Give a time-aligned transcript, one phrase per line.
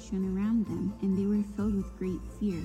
[0.00, 2.60] shone around them, and they were filled with great fear.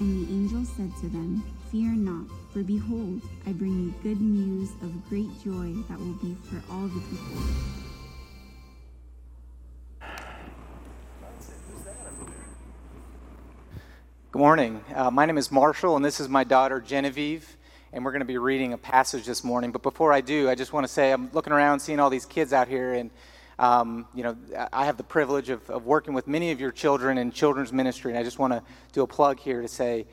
[0.00, 4.70] And the angel said to them, Fear not, for behold, I bring you good news
[4.82, 7.42] of great joy that will be for all the people.
[14.30, 14.84] Good morning.
[14.94, 17.56] Uh, my name is Marshall, and this is my daughter Genevieve,
[17.92, 19.70] and we're going to be reading a passage this morning.
[19.70, 22.26] But before I do, I just want to say I'm looking around, seeing all these
[22.26, 23.10] kids out here, and
[23.58, 24.36] um, you know,
[24.72, 28.10] I have the privilege of, of, working with many of your children in children's ministry,
[28.10, 30.06] and I just want to do a plug here to say,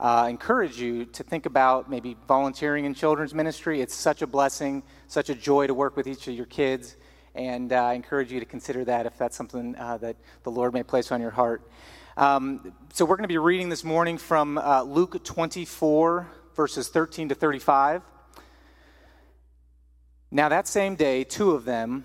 [0.00, 3.80] uh, encourage you to think about maybe volunteering in children's ministry.
[3.80, 6.96] It's such a blessing, such a joy to work with each of your kids,
[7.34, 10.72] and uh, I encourage you to consider that if that's something uh, that the Lord
[10.72, 11.62] may place on your heart.
[12.16, 17.28] Um, so we're going to be reading this morning from uh, Luke 24, verses 13
[17.28, 18.02] to 35.
[20.30, 22.04] Now, that same day, two of them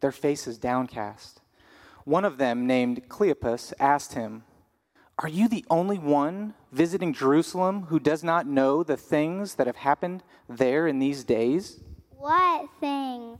[0.00, 1.40] their faces downcast.
[2.04, 4.44] One of them, named Cleopas, asked him,
[5.18, 9.76] Are you the only one visiting Jerusalem who does not know the things that have
[9.76, 11.80] happened there in these days?
[12.10, 13.38] What things?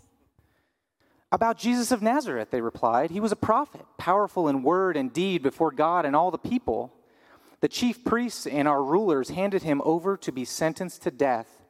[1.30, 3.10] About Jesus of Nazareth, they replied.
[3.10, 6.92] He was a prophet, powerful in word and deed before God and all the people.
[7.60, 11.64] The chief priests and our rulers handed him over to be sentenced to death,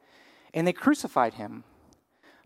[0.53, 1.63] and they crucified him.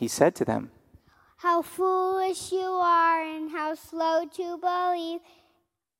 [0.00, 0.70] He said to them,
[1.36, 5.20] How foolish you are, and how slow to believe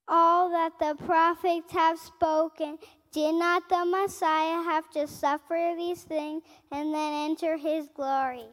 [0.08, 2.78] all that the prophets have spoken.
[3.12, 8.46] Did not the Messiah have to suffer these things and then enter his glory?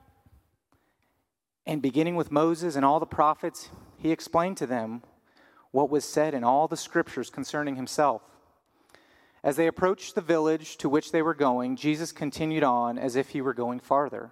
[1.66, 5.02] And beginning with Moses and all the prophets, he explained to them
[5.72, 8.22] what was said in all the scriptures concerning himself.
[9.46, 13.30] As they approached the village to which they were going, Jesus continued on as if
[13.30, 14.32] he were going farther.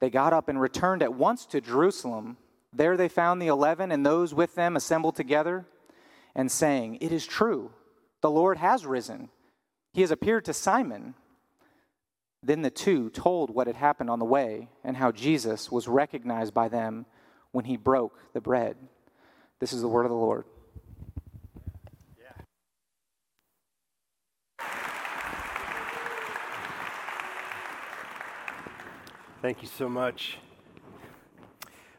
[0.00, 2.38] They got up and returned at once to Jerusalem.
[2.72, 5.66] There they found the eleven and those with them assembled together
[6.34, 7.72] and saying, It is true,
[8.20, 9.28] the Lord has risen.
[9.92, 11.14] He has appeared to Simon.
[12.42, 16.54] Then the two told what had happened on the way and how Jesus was recognized
[16.54, 17.04] by them
[17.52, 18.76] when he broke the bread.
[19.58, 20.44] This is the word of the Lord.
[29.42, 30.36] Thank you so much.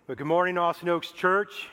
[0.06, 1.70] But good morning, Austin Oaks Church.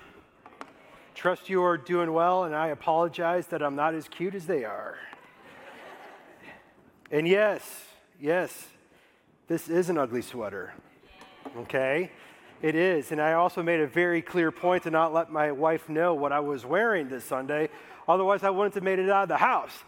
[1.15, 4.65] Trust you are doing well, and I apologize that I'm not as cute as they
[4.65, 4.97] are.
[7.11, 7.85] And yes,
[8.19, 8.69] yes,
[9.47, 10.73] this is an ugly sweater.
[11.59, 12.13] Okay?
[12.63, 13.13] It is.
[13.13, 16.33] And I also made a very clear point to not let my wife know what
[16.33, 17.69] I was wearing this Sunday.
[18.09, 19.85] Otherwise, I wouldn't have made it out of the house.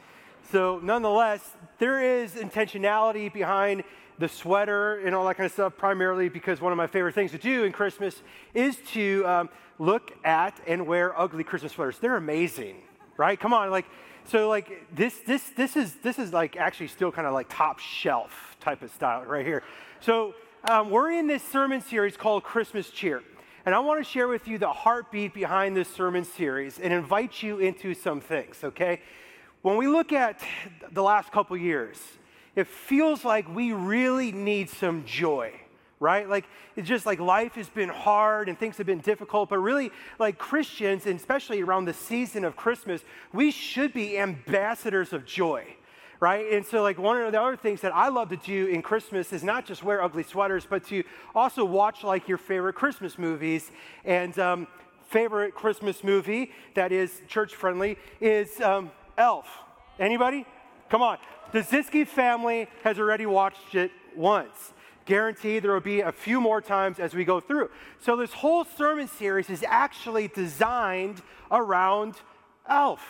[0.52, 3.82] So, nonetheless, there is intentionality behind
[4.20, 7.30] the sweater and all that kind of stuff, primarily because one of my favorite things
[7.32, 8.22] to do in Christmas
[8.54, 11.98] is to um, look at and wear ugly Christmas sweaters.
[11.98, 12.76] They're amazing,
[13.16, 13.40] right?
[13.40, 13.86] Come on, like,
[14.24, 17.78] so like this, this, this is this is like actually still kind of like top
[17.78, 19.62] shelf type of style right here.
[20.00, 20.34] So
[20.68, 23.22] um, we're in this sermon series called Christmas Cheer.
[23.64, 27.42] And I want to share with you the heartbeat behind this sermon series and invite
[27.42, 29.00] you into some things, okay?
[29.62, 30.40] When we look at
[30.92, 31.98] the last couple years,
[32.56, 35.52] it feels like we really need some joy
[36.00, 36.28] right?
[36.28, 39.92] Like, it's just like life has been hard and things have been difficult, but really,
[40.18, 43.02] like Christians, and especially around the season of Christmas,
[43.32, 45.76] we should be ambassadors of joy.
[46.18, 46.52] Right?
[46.52, 49.32] And so, like, one of the other things that I love to do in Christmas
[49.32, 51.02] is not just wear ugly sweaters, but to
[51.34, 53.70] also watch, like, your favorite Christmas movies.
[54.04, 54.66] And um,
[55.08, 59.48] favorite Christmas movie that is church friendly is um, Elf.
[59.98, 60.44] Anybody?
[60.90, 61.16] Come on.
[61.52, 64.72] The Ziski family has already watched it once.
[65.04, 67.70] Guaranteed there will be a few more times as we go through.
[67.98, 72.14] So, this whole sermon series is actually designed around
[72.68, 73.00] Elf,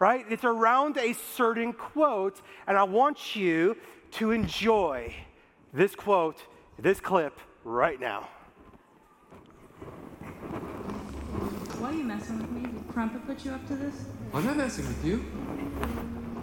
[0.00, 0.24] right?
[0.28, 3.76] It's around a certain quote, and I want you
[4.12, 5.14] to enjoy
[5.72, 6.42] this quote,
[6.78, 8.28] this clip right now.
[11.78, 12.62] Why are you messing with me?
[12.62, 14.06] Did Crumpet put you up to this?
[14.32, 15.24] I'm not messing with you.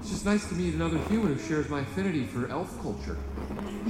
[0.01, 3.17] It's just nice to meet another human who shares my affinity for elf culture.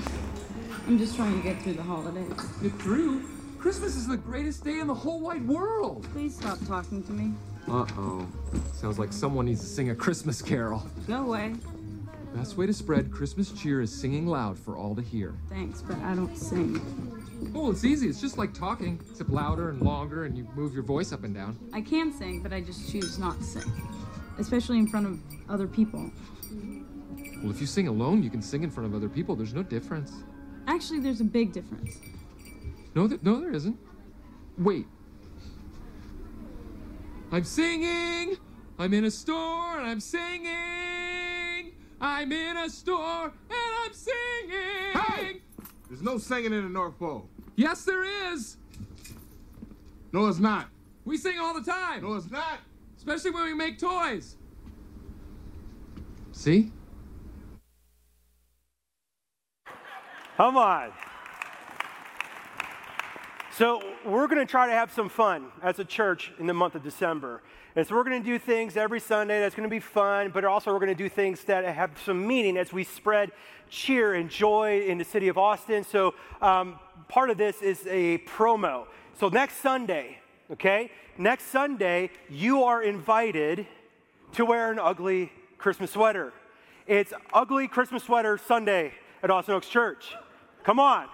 [0.87, 2.29] I'm just trying to get through the holidays.
[2.61, 3.23] Get through?
[3.59, 6.05] Christmas is the greatest day in the whole wide world.
[6.11, 7.33] Please stop talking to me.
[7.65, 8.27] Uh-oh.
[8.73, 10.85] Sounds like someone needs to sing a Christmas carol.
[11.07, 11.55] Go away.
[12.35, 15.33] Best way to spread Christmas cheer is singing loud for all to hear.
[15.47, 16.81] Thanks, but I don't sing.
[17.55, 18.09] Oh, it's easy.
[18.09, 21.33] It's just like talking, except louder and longer, and you move your voice up and
[21.33, 21.57] down.
[21.71, 23.71] I can sing, but I just choose not to sing.
[24.41, 26.11] Especially in front of other people.
[27.41, 29.35] Well, if you sing alone, you can sing in front of other people.
[29.35, 30.11] There's no difference.
[30.67, 31.97] Actually, there's a big difference.
[32.95, 33.77] No, th- no, there isn't.
[34.57, 34.88] Wait.
[37.31, 38.38] I'm singing.
[38.79, 41.73] I'm in a store and I'm singing.
[42.01, 43.33] I'm in a store and
[43.85, 44.93] I'm singing.
[44.93, 45.41] Hey!
[45.88, 47.29] There's no singing in the North Pole.
[47.55, 48.57] Yes, there is.
[50.11, 50.67] No, it's not.
[51.05, 52.59] We sing all the time, No, it's not.
[53.01, 54.36] Especially when we make toys.
[56.31, 56.71] See?
[60.38, 60.92] Come on.
[63.57, 66.75] So, we're going to try to have some fun as a church in the month
[66.75, 67.42] of December.
[67.75, 70.45] And so, we're going to do things every Sunday that's going to be fun, but
[70.45, 73.31] also we're going to do things that have some meaning as we spread
[73.68, 75.83] cheer and joy in the city of Austin.
[75.83, 78.86] So, um, part of this is a promo.
[79.19, 80.20] So, next Sunday,
[80.51, 83.65] okay, next Sunday, you are invited
[84.33, 86.33] to wear an ugly Christmas sweater.
[86.88, 88.94] It's Ugly Christmas Sweater Sunday
[89.24, 90.13] at Austin Oaks Church.
[90.63, 91.07] Come on.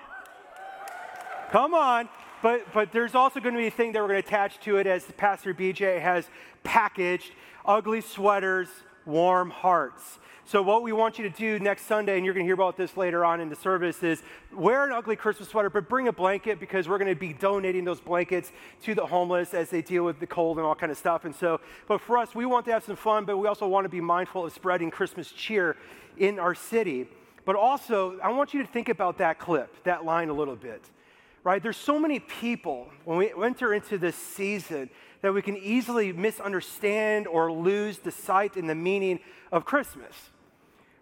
[1.52, 2.10] Come on.
[2.42, 4.78] But, but there's also going to be a thing that we're going to attach to
[4.78, 6.30] it as Pastor BJ has
[6.64, 7.32] packaged
[7.66, 8.70] ugly sweaters,
[9.06, 10.20] warm hearts.
[10.48, 12.78] So, what we want you to do next Sunday, and you're going to hear about
[12.78, 14.24] this later on in the service, is
[14.56, 17.84] wear an ugly Christmas sweater, but bring a blanket because we're going to be donating
[17.84, 18.54] those blankets
[18.84, 21.26] to the homeless as they deal with the cold and all kind of stuff.
[21.26, 23.84] And so, but for us, we want to have some fun, but we also want
[23.84, 25.76] to be mindful of spreading Christmas cheer
[26.18, 27.10] in our city.
[27.44, 30.82] But also, I want you to think about that clip, that line a little bit
[31.44, 31.64] right?
[31.64, 34.90] There's so many people when we enter into this season
[35.22, 40.14] that we can easily misunderstand or lose the sight and the meaning of Christmas,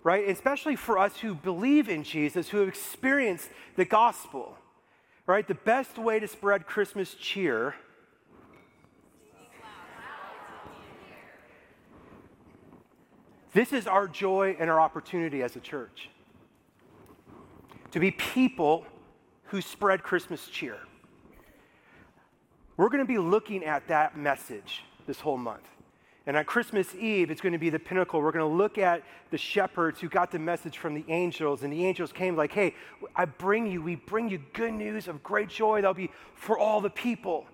[0.06, 0.30] right?
[0.30, 4.56] Especially for us who believe in Jesus, who have experienced the gospel,
[5.26, 5.48] right?
[5.48, 7.74] The best way to spread Christmas cheer.
[13.52, 16.10] This is our joy and our opportunity as a church
[17.90, 18.86] to be people
[19.46, 20.78] who spread Christmas cheer.
[22.78, 25.64] We're going to be looking at that message this whole month.
[26.28, 28.20] And on Christmas Eve, it's going to be the pinnacle.
[28.20, 31.72] We're going to look at the shepherds who got the message from the angels, and
[31.72, 32.74] the angels came like, hey,
[33.16, 36.82] I bring you, we bring you good news of great joy that'll be for all
[36.82, 37.46] the people.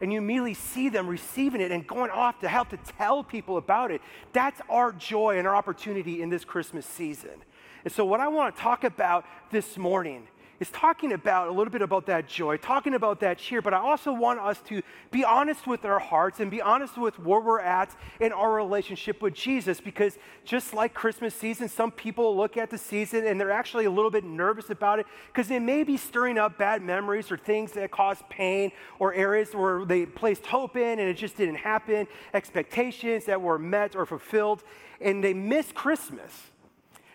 [0.00, 3.56] And you immediately see them receiving it and going off to help to tell people
[3.56, 4.00] about it.
[4.32, 7.42] That's our joy and our opportunity in this Christmas season.
[7.84, 10.26] And so, what I want to talk about this morning
[10.60, 13.78] is talking about a little bit about that joy, talking about that cheer, but I
[13.78, 17.60] also want us to be honest with our hearts and be honest with where we're
[17.60, 22.68] at in our relationship with Jesus because just like Christmas season, some people look at
[22.68, 25.96] the season and they're actually a little bit nervous about it because they may be
[25.96, 30.76] stirring up bad memories or things that cause pain or areas where they placed hope
[30.76, 34.62] in and it just didn't happen, expectations that were met or fulfilled,
[35.00, 36.50] and they miss Christmas.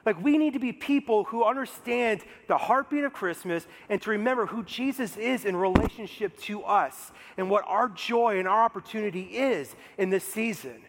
[0.06, 4.46] Like, we need to be people who understand the heartbeat of Christmas and to remember
[4.46, 9.76] who Jesus is in relationship to us and what our joy and our opportunity is
[9.98, 10.82] in this season.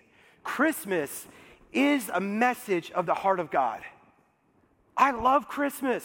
[0.44, 1.26] Christmas
[1.72, 3.80] is a message of the heart of God.
[4.96, 6.04] I love Christmas.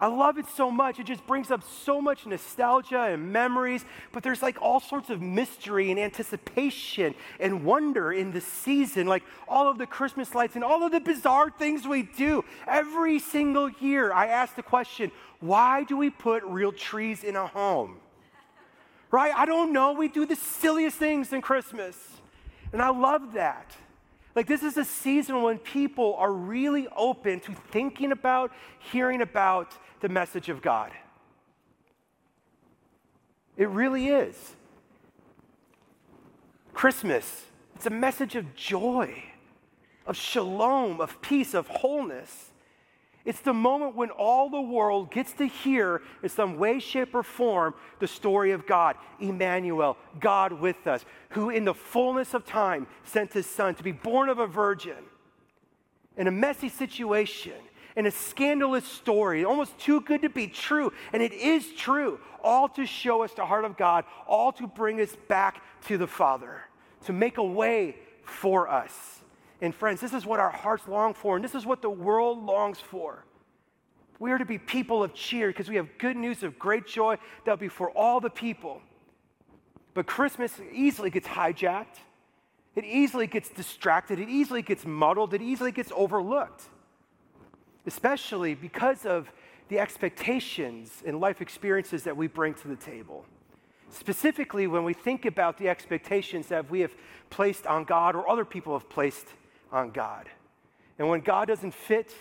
[0.00, 1.00] I love it so much.
[1.00, 5.20] It just brings up so much nostalgia and memories, but there's like all sorts of
[5.20, 10.62] mystery and anticipation and wonder in the season, like all of the Christmas lights and
[10.62, 12.44] all of the bizarre things we do.
[12.68, 17.46] Every single year, I ask the question why do we put real trees in a
[17.46, 17.96] home?
[19.10, 19.32] Right?
[19.34, 19.92] I don't know.
[19.92, 21.96] We do the silliest things in Christmas.
[22.72, 23.74] And I love that.
[24.38, 29.74] Like, this is a season when people are really open to thinking about, hearing about
[29.98, 30.92] the message of God.
[33.56, 34.54] It really is.
[36.72, 39.24] Christmas, it's a message of joy,
[40.06, 42.47] of shalom, of peace, of wholeness.
[43.28, 47.22] It's the moment when all the world gets to hear, in some way, shape, or
[47.22, 52.86] form, the story of God, Emmanuel, God with us, who in the fullness of time
[53.04, 54.96] sent his son to be born of a virgin
[56.16, 57.52] in a messy situation,
[57.96, 60.90] in a scandalous story, almost too good to be true.
[61.12, 65.02] And it is true, all to show us the heart of God, all to bring
[65.02, 66.62] us back to the Father,
[67.04, 69.17] to make a way for us.
[69.60, 72.44] And friends, this is what our hearts long for, and this is what the world
[72.44, 73.24] longs for.
[74.20, 77.18] We are to be people of cheer because we have good news of great joy
[77.44, 78.82] that'll be for all the people.
[79.94, 81.98] But Christmas easily gets hijacked.
[82.76, 84.20] It easily gets distracted.
[84.20, 85.34] It easily gets muddled.
[85.34, 86.64] It easily gets overlooked,
[87.86, 89.30] especially because of
[89.68, 93.24] the expectations and life experiences that we bring to the table.
[93.90, 96.94] Specifically, when we think about the expectations that we have
[97.30, 99.26] placed on God or other people have placed
[99.72, 100.28] on God.
[100.98, 102.14] And when God doesn't fit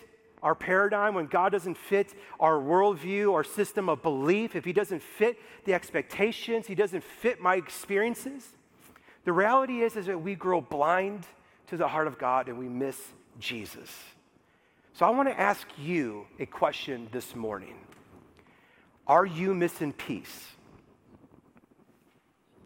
[0.43, 5.01] our paradigm, when God doesn't fit our worldview, our system of belief, if He doesn't
[5.01, 8.53] fit the expectations, He doesn't fit my experiences,
[9.25, 11.25] the reality is, is that we grow blind
[11.67, 12.97] to the heart of God and we miss
[13.39, 13.91] Jesus.
[14.93, 17.75] So I want to ask you a question this morning
[19.05, 20.47] Are you missing peace?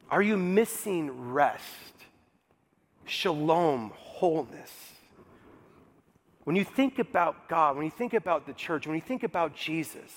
[0.09, 1.65] Are you missing rest?
[3.05, 3.91] Shalom,
[4.21, 4.71] wholeness.
[6.43, 9.55] When you think about God, when you think about the church, when you think about
[9.55, 10.11] Jesus,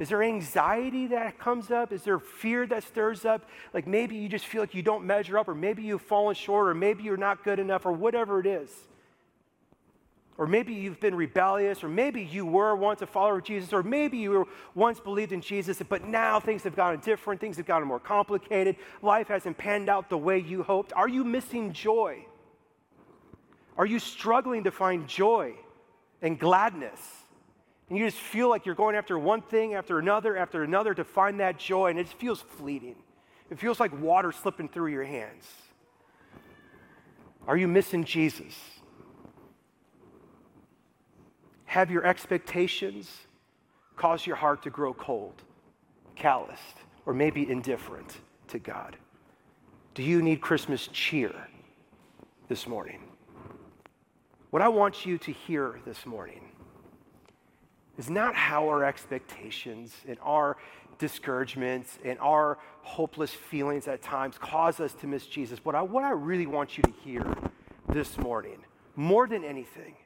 [0.00, 1.92] is there anxiety that comes up?
[1.92, 3.48] Is there fear that stirs up?
[3.72, 6.66] Like maybe you just feel like you don't measure up, or maybe you've fallen short,
[6.66, 8.70] or maybe you're not good enough, or whatever it is.
[10.36, 13.84] Or maybe you've been rebellious, or maybe you were once a follower of Jesus, or
[13.84, 17.66] maybe you were once believed in Jesus, but now things have gotten different, things have
[17.66, 20.92] gotten more complicated, life hasn't panned out the way you hoped.
[20.94, 22.26] Are you missing joy?
[23.76, 25.54] Are you struggling to find joy
[26.22, 27.00] and gladness?
[27.88, 31.04] And you just feel like you're going after one thing after another after another to
[31.04, 32.96] find that joy, and it feels fleeting.
[33.50, 35.44] It feels like water slipping through your hands.
[37.46, 38.54] Are you missing Jesus?
[41.66, 43.10] Have your expectations
[43.96, 45.42] cause your heart to grow cold,
[46.14, 48.96] calloused, or maybe indifferent to God?
[49.92, 51.34] Do you need Christmas cheer
[52.48, 53.03] this morning?
[54.54, 56.52] What I want you to hear this morning
[57.98, 60.58] is not how our expectations and our
[60.96, 65.58] discouragements and our hopeless feelings at times cause us to miss Jesus.
[65.58, 67.36] But I, what I really want you to hear
[67.88, 68.58] this morning,
[68.94, 69.96] more than anything,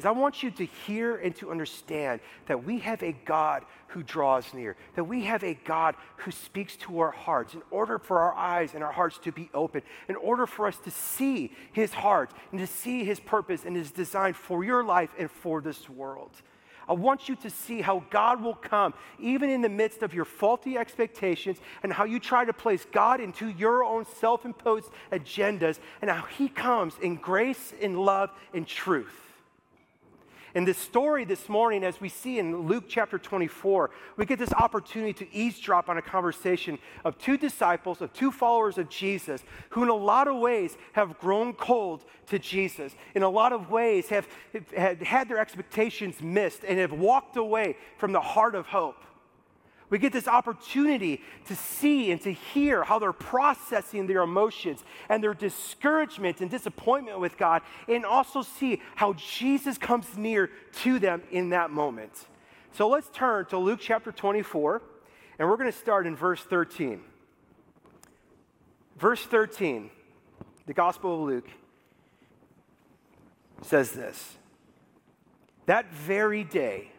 [0.00, 4.02] is I want you to hear and to understand that we have a God who
[4.02, 8.18] draws near, that we have a God who speaks to our hearts in order for
[8.20, 11.92] our eyes and our hearts to be open, in order for us to see his
[11.92, 15.90] heart and to see his purpose and his design for your life and for this
[15.90, 16.30] world.
[16.88, 20.24] I want you to see how God will come even in the midst of your
[20.24, 25.78] faulty expectations and how you try to place God into your own self imposed agendas
[26.00, 29.29] and how He comes in grace, in love, in truth.
[30.54, 34.52] In this story this morning, as we see in Luke chapter 24, we get this
[34.52, 39.84] opportunity to eavesdrop on a conversation of two disciples, of two followers of Jesus, who
[39.84, 44.08] in a lot of ways have grown cold to Jesus, in a lot of ways
[44.08, 44.26] have,
[44.76, 49.04] have had their expectations missed and have walked away from the heart of hope.
[49.90, 55.22] We get this opportunity to see and to hear how they're processing their emotions and
[55.22, 60.48] their discouragement and disappointment with God, and also see how Jesus comes near
[60.82, 62.12] to them in that moment.
[62.72, 64.80] So let's turn to Luke chapter 24,
[65.40, 67.00] and we're going to start in verse 13.
[68.96, 69.90] Verse 13,
[70.66, 71.48] the Gospel of Luke
[73.62, 74.36] says this
[75.66, 76.92] That very day,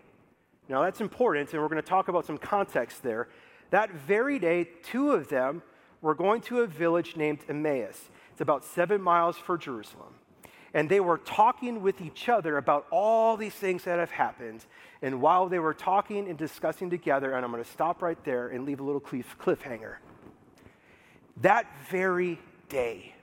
[0.70, 3.28] now, that's important, and we're going to talk about some context there.
[3.72, 5.62] That very day, two of them
[6.02, 8.10] were going to a village named Emmaus.
[8.32, 10.14] It's about seven miles from Jerusalem.
[10.74, 14.66] And they were talking with each other about all these things that have happened.
[15.02, 18.48] And while they were talking and discussing together, and I'm going to stop right there
[18.48, 19.96] and leave a little cliffhanger.
[21.42, 22.40] That very
[22.70, 23.14] day,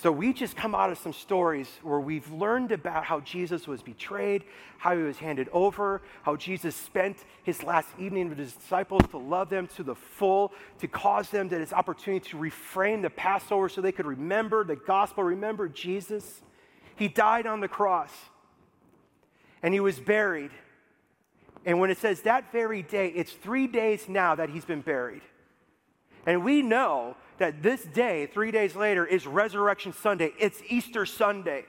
[0.00, 3.82] so we just come out of some stories where we've learned about how Jesus was
[3.82, 4.44] betrayed,
[4.76, 9.18] how he was handed over, how Jesus spent his last evening with his disciples to
[9.18, 13.68] love them to the full, to cause them that his opportunity to reframe the Passover
[13.68, 16.42] so they could remember the gospel, remember Jesus.
[16.94, 18.12] He died on the cross
[19.64, 20.52] and he was buried.
[21.66, 25.22] And when it says that very day, it's three days now that he's been buried.
[26.28, 30.34] And we know that this day, three days later, is Resurrection Sunday.
[30.38, 31.64] It's Easter Sunday,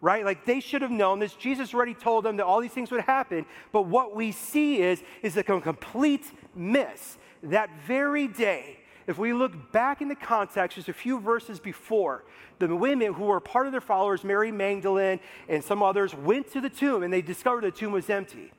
[0.00, 0.24] right?
[0.24, 1.34] Like they should have known this.
[1.34, 3.46] Jesus already told them that all these things would happen.
[3.70, 7.16] But what we see is, is a complete miss.
[7.44, 12.24] That very day, if we look back in the context, just a few verses before,
[12.58, 16.60] the women who were part of their followers, Mary Magdalene and some others, went to
[16.60, 18.50] the tomb and they discovered the tomb was empty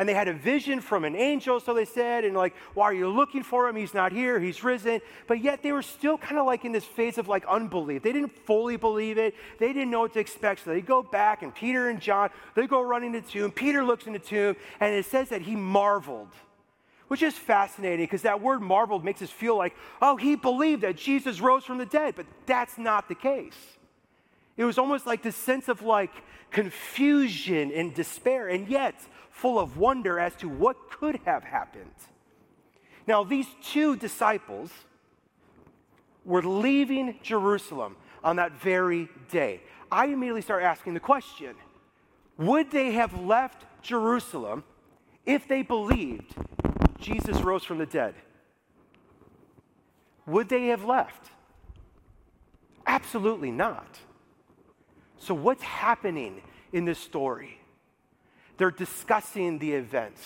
[0.00, 2.94] and they had a vision from an angel, so they said, and like, why are
[2.94, 3.76] you looking for him?
[3.76, 5.02] He's not here, he's risen.
[5.26, 8.00] But yet they were still kind of like in this phase of like unbelief.
[8.02, 10.64] They didn't fully believe it, they didn't know what to expect.
[10.64, 13.52] So they go back, and Peter and John, they go running to the tomb.
[13.52, 16.30] Peter looks in the tomb, and it says that he marveled
[17.08, 20.96] which is fascinating because that word marveled makes us feel like, oh, he believed that
[20.96, 23.56] Jesus rose from the dead, but that's not the case.
[24.56, 26.12] It was almost like this sense of like
[26.50, 28.94] confusion and despair, and yet
[29.40, 31.90] full of wonder as to what could have happened.
[33.06, 34.70] Now, these two disciples
[36.26, 39.62] were leaving Jerusalem on that very day.
[39.90, 41.54] I immediately start asking the question
[42.36, 44.64] would they have left Jerusalem
[45.26, 46.34] if they believed
[46.98, 48.14] Jesus rose from the dead?
[50.26, 51.30] Would they have left?
[52.86, 54.00] Absolutely not.
[55.18, 56.42] So, what's happening
[56.72, 57.59] in this story?
[58.60, 60.20] They're discussing the events,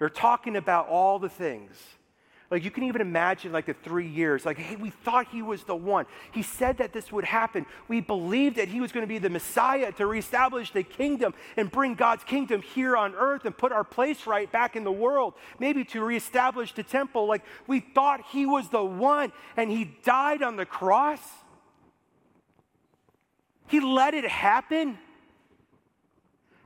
[0.00, 1.70] they're talking about all the things.
[2.50, 5.62] Like you can even imagine like the three years, like, hey, we thought he was
[5.62, 6.06] the one.
[6.32, 7.64] He said that this would happen.
[7.86, 11.70] We believed that he was going to be the Messiah to reestablish the kingdom and
[11.70, 15.34] bring God's kingdom here on earth and put our place right back in the world.
[15.60, 17.26] Maybe to reestablish the temple.
[17.28, 21.20] Like we thought he was the one and he died on the cross.
[23.68, 24.98] He let it happen.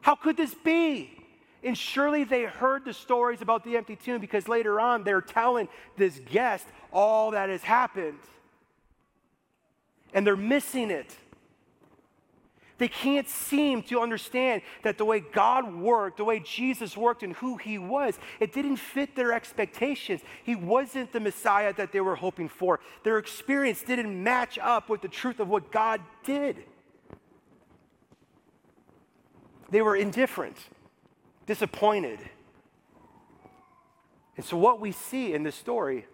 [0.06, 1.10] How could this be?
[1.64, 5.66] And surely they heard the stories about the empty tomb because later on they're telling
[5.96, 8.20] this guest all that has happened.
[10.14, 11.12] And they're missing it.
[12.78, 17.32] They can't seem to understand that the way God worked, the way Jesus worked, and
[17.32, 20.20] who he was, it didn't fit their expectations.
[20.44, 22.78] He wasn't the Messiah that they were hoping for.
[23.02, 26.62] Their experience didn't match up with the truth of what God did.
[29.70, 30.56] They were indifferent,
[31.46, 32.18] disappointed.
[34.36, 36.06] And so, what we see in this story,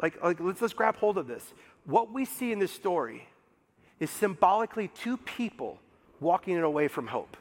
[0.00, 1.52] like, like let's, let's grab hold of this.
[1.84, 3.28] What we see in this story
[3.98, 5.78] is symbolically two people
[6.20, 7.36] walking away from hope.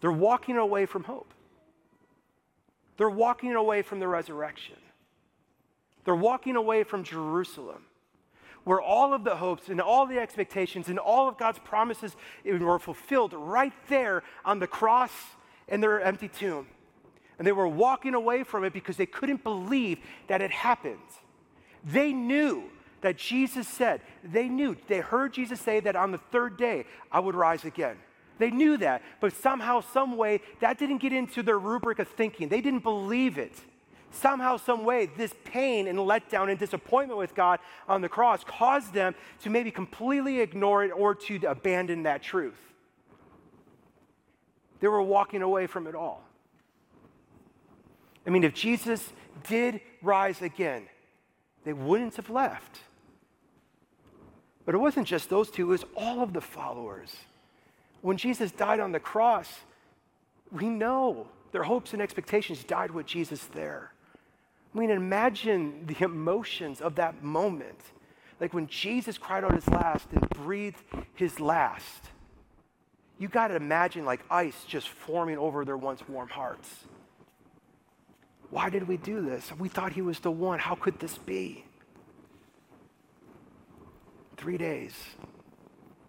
[0.00, 1.32] They're walking away from hope.
[2.96, 4.76] They're walking away from the resurrection.
[6.04, 7.84] They're walking away from Jerusalem
[8.64, 12.78] where all of the hopes and all the expectations and all of God's promises were
[12.78, 15.12] fulfilled right there on the cross
[15.68, 16.66] and their empty tomb.
[17.38, 20.98] And they were walking away from it because they couldn't believe that it happened.
[21.84, 22.64] They knew
[23.00, 27.20] that Jesus said, they knew, they heard Jesus say that on the third day, I
[27.20, 27.96] would rise again.
[28.38, 32.48] They knew that, but somehow, some way, that didn't get into their rubric of thinking.
[32.48, 33.54] They didn't believe it
[34.10, 38.92] somehow, some way, this pain and letdown and disappointment with God on the cross caused
[38.92, 42.58] them to maybe completely ignore it or to abandon that truth.
[44.80, 46.24] They were walking away from it all.
[48.26, 49.12] I mean, if Jesus
[49.48, 50.86] did rise again,
[51.64, 52.80] they wouldn't have left.
[54.64, 57.14] But it wasn't just those two, it was all of the followers.
[58.02, 59.48] When Jesus died on the cross,
[60.50, 63.92] we know their hopes and expectations died with Jesus there.
[64.74, 67.80] I mean, imagine the emotions of that moment.
[68.40, 70.82] Like when Jesus cried out his last and breathed
[71.14, 72.10] his last.
[73.18, 76.68] You got to imagine like ice just forming over their once warm hearts.
[78.48, 79.52] Why did we do this?
[79.58, 80.58] We thought he was the one.
[80.58, 81.64] How could this be?
[84.36, 84.94] Three days,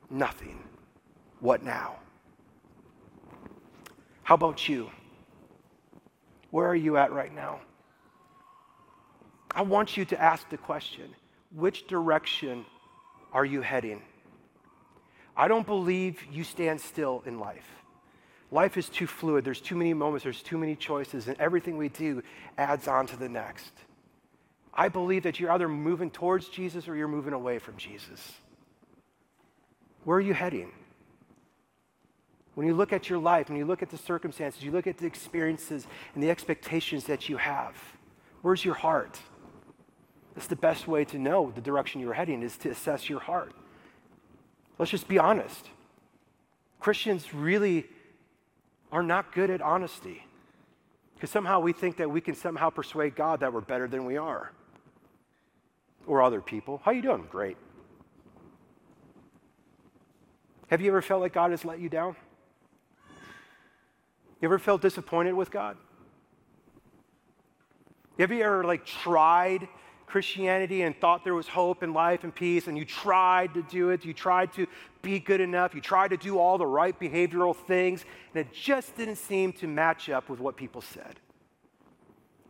[0.09, 0.63] nothing.
[1.41, 1.97] What now?
[4.23, 4.89] How about you?
[6.51, 7.59] Where are you at right now?
[9.53, 11.13] I want you to ask the question
[11.53, 12.65] which direction
[13.33, 14.01] are you heading?
[15.35, 17.67] I don't believe you stand still in life.
[18.51, 19.45] Life is too fluid.
[19.45, 22.21] There's too many moments, there's too many choices, and everything we do
[22.57, 23.71] adds on to the next.
[24.73, 28.33] I believe that you're either moving towards Jesus or you're moving away from Jesus.
[30.03, 30.71] Where are you heading?
[32.55, 34.97] When you look at your life, when you look at the circumstances, you look at
[34.97, 37.75] the experiences and the expectations that you have,
[38.41, 39.19] where's your heart?
[40.35, 43.53] That's the best way to know the direction you're heading is to assess your heart.
[44.77, 45.69] Let's just be honest.
[46.79, 47.85] Christians really
[48.91, 50.25] are not good at honesty
[51.15, 54.17] because somehow we think that we can somehow persuade God that we're better than we
[54.17, 54.51] are
[56.07, 56.81] or other people.
[56.83, 57.27] How you doing?
[57.29, 57.57] Great.
[60.71, 62.15] Have you ever felt like God has let you down?
[64.41, 65.77] You ever felt disappointed with God?
[68.17, 69.67] Have you ever like tried
[70.11, 73.91] Christianity and thought there was hope and life and peace and you tried to do
[73.91, 74.67] it, you tried to
[75.01, 78.03] be good enough, you tried to do all the right behavioral things
[78.35, 81.21] and it just didn't seem to match up with what people said?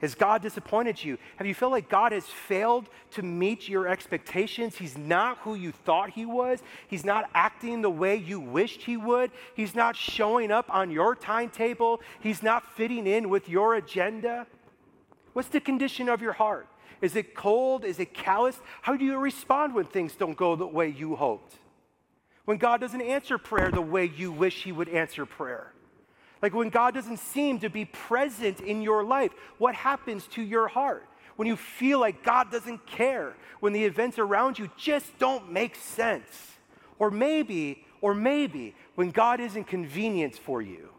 [0.02, 1.20] Has God disappointed you?
[1.36, 4.76] Have you felt like God has failed to meet your expectations?
[4.76, 6.64] He's not who you thought he was.
[6.88, 9.30] He's not acting the way you wished he would.
[9.56, 12.02] He's not showing up on your timetable.
[12.20, 14.48] He's not fitting in with your agenda.
[15.34, 16.68] What's the condition of your heart?
[17.02, 17.84] Is it cold?
[17.84, 18.60] Is it callous?
[18.82, 21.56] How do you respond when things don't go the way you hoped?
[22.46, 25.74] When God doesn't answer prayer the way you wish he would answer prayer?
[26.42, 30.68] Like when God doesn't seem to be present in your life, what happens to your
[30.68, 31.08] heart?
[31.36, 35.76] When you feel like God doesn't care, when the events around you just don't make
[35.76, 36.52] sense.
[37.00, 40.90] Or maybe, or maybe when God isn't convenient for you.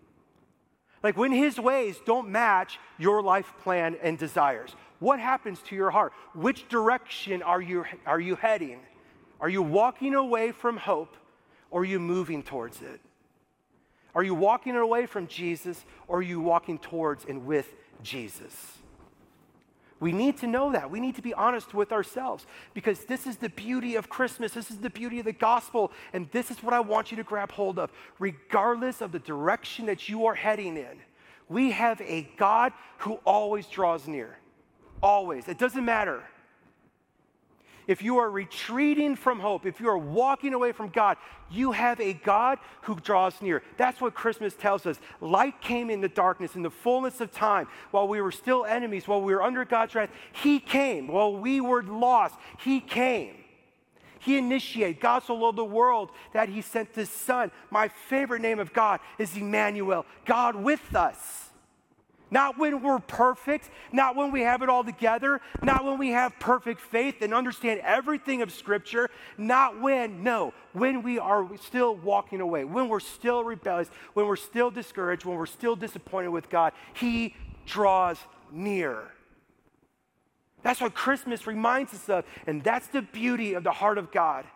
[1.02, 4.74] Like when his ways don't match your life plan and desires.
[5.00, 6.12] What happens to your heart?
[6.34, 8.80] Which direction are you, are you heading?
[9.40, 11.16] Are you walking away from hope
[11.70, 13.00] or are you moving towards it?
[14.14, 18.78] Are you walking away from Jesus or are you walking towards and with Jesus?
[20.02, 20.90] We need to know that.
[20.90, 24.50] We need to be honest with ourselves because this is the beauty of Christmas.
[24.50, 25.92] This is the beauty of the gospel.
[26.12, 27.92] And this is what I want you to grab hold of.
[28.18, 30.98] Regardless of the direction that you are heading in,
[31.48, 34.38] we have a God who always draws near.
[35.00, 35.46] Always.
[35.46, 36.24] It doesn't matter
[37.86, 41.16] if you are retreating from hope, if you are walking away from God,
[41.50, 43.62] you have a God who draws near.
[43.76, 44.98] That's what Christmas tells us.
[45.20, 49.08] Light came in the darkness, in the fullness of time, while we were still enemies,
[49.08, 50.10] while we were under God's wrath.
[50.32, 51.08] He came.
[51.08, 53.34] While we were lost, He came.
[54.20, 55.00] He initiated.
[55.00, 57.50] God so loved the world that He sent His Son.
[57.70, 61.41] My favorite name of God is Emmanuel, God with us.
[62.32, 66.32] Not when we're perfect, not when we have it all together, not when we have
[66.40, 72.40] perfect faith and understand everything of Scripture, not when, no, when we are still walking
[72.40, 76.72] away, when we're still rebellious, when we're still discouraged, when we're still disappointed with God.
[76.94, 78.16] He draws
[78.50, 79.02] near.
[80.62, 84.46] That's what Christmas reminds us of, and that's the beauty of the heart of God.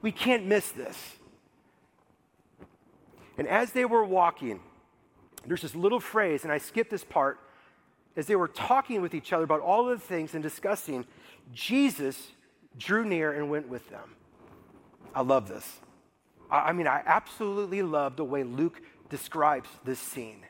[0.00, 1.16] We can't miss this.
[3.36, 4.60] And as they were walking,
[5.46, 7.40] there's this little phrase, and I skipped this part.
[8.16, 11.06] As they were talking with each other about all of the things and discussing,
[11.52, 12.32] Jesus
[12.76, 14.16] drew near and went with them.
[15.14, 15.80] I love this.
[16.50, 20.44] I, mean, I absolutely love the way Luke describes this scene.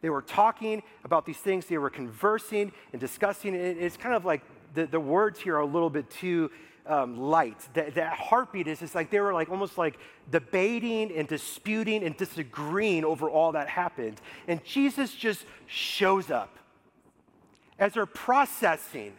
[0.00, 3.54] They were talking about these things, they were conversing and discussing.
[3.54, 4.42] And it's kind of like
[4.74, 6.50] the, the words here are a little bit too
[6.86, 7.58] um, light.
[7.74, 9.98] That, that heartbeat is just like they were like almost like
[10.30, 14.20] debating and disputing and disagreeing over all that happened.
[14.48, 16.58] And Jesus just shows up
[17.78, 19.12] as they're processing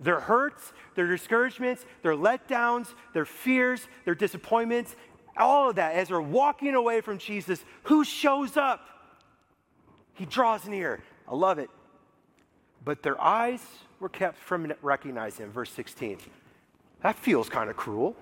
[0.00, 4.96] their hurts, their discouragements, their letdowns, their fears, their disappointments,
[5.36, 5.94] all of that.
[5.94, 8.80] As they're walking away from Jesus, who shows up?
[10.14, 11.02] He draws near.
[11.28, 11.70] I love it.
[12.84, 13.64] But their eyes
[14.00, 15.52] were kept from recognizing him.
[15.52, 16.18] Verse 16.
[17.02, 18.16] That feels kind of cruel.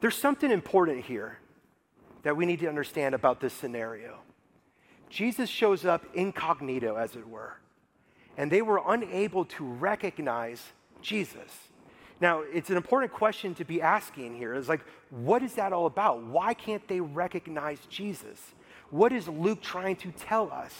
[0.00, 1.38] There's something important here
[2.24, 4.18] that we need to understand about this scenario.
[5.08, 7.54] Jesus shows up incognito, as it were,
[8.36, 11.70] and they were unable to recognize Jesus.
[12.20, 14.54] Now, it's an important question to be asking here.
[14.54, 16.22] Is like, what is that all about?
[16.24, 18.40] Why can't they recognize Jesus?
[18.90, 20.74] What is Luke trying to tell us?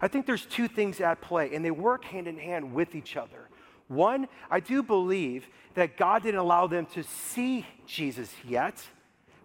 [0.00, 3.16] I think there's two things at play, and they work hand in hand with each
[3.16, 3.48] other.
[3.88, 8.86] One, I do believe that God didn't allow them to see Jesus yet,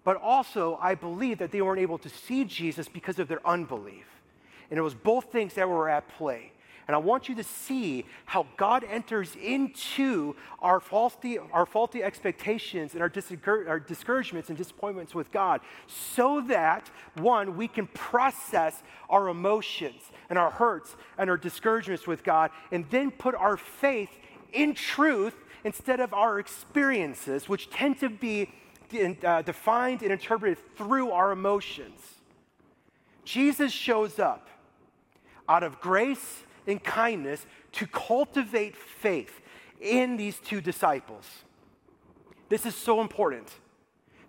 [0.04, 4.06] but also I believe that they weren't able to see Jesus because of their unbelief.
[4.70, 6.52] And it was both things that were at play.
[6.90, 12.96] And I want you to see how God enters into our faulty, our faulty expectations
[12.96, 13.12] and our,
[13.68, 20.40] our discouragements and disappointments with God so that, one, we can process our emotions and
[20.40, 24.10] our hurts and our discouragements with God and then put our faith
[24.54, 28.52] in truth instead of our experiences, which tend to be
[29.24, 32.00] uh, defined and interpreted through our emotions.
[33.24, 34.48] Jesus shows up
[35.48, 39.42] out of grace and kindness to cultivate faith
[39.80, 41.26] in these two disciples.
[42.50, 43.50] This is so important.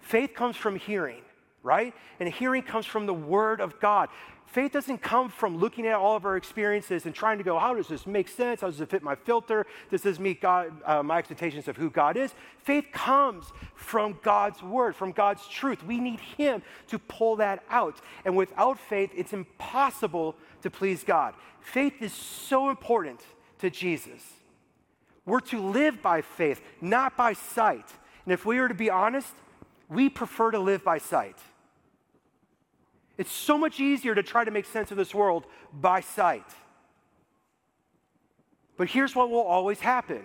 [0.01, 1.23] Faith comes from hearing,
[1.63, 1.95] right?
[2.19, 4.09] And hearing comes from the Word of God.
[4.51, 7.73] Faith doesn't come from looking at all of our experiences and trying to go, how
[7.73, 8.63] does this make sense?
[8.63, 9.65] How does it fit my filter?
[9.93, 12.35] Does this meet God, uh, my expectations of who God is?
[12.59, 15.85] Faith comes from God's word, from God's truth.
[15.85, 18.01] We need Him to pull that out.
[18.25, 21.35] And without faith, it's impossible to please God.
[21.61, 23.21] Faith is so important
[23.61, 24.33] to Jesus.
[25.25, 27.87] We're to live by faith, not by sight.
[28.25, 29.33] And if we were to be honest,
[29.89, 31.37] we prefer to live by sight.
[33.21, 36.47] It's so much easier to try to make sense of this world by sight.
[38.79, 40.23] But here's what will always happen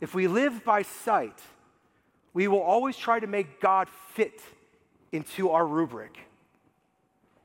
[0.00, 1.38] if we live by sight,
[2.32, 4.40] we will always try to make God fit
[5.12, 6.16] into our rubric.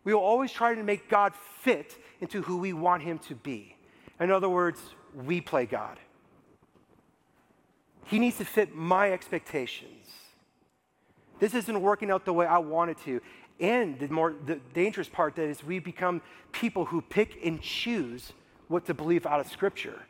[0.06, 3.76] We will always try to make God fit into who we want him to be.
[4.22, 4.80] In other words,
[5.14, 6.00] we play God.
[8.06, 10.08] He needs to fit my expectations.
[11.40, 13.20] This isn't working out the way I want it to.
[13.60, 18.34] And the more the dangerous part that is we become people who pick and choose
[18.68, 20.02] what to believe out of scripture.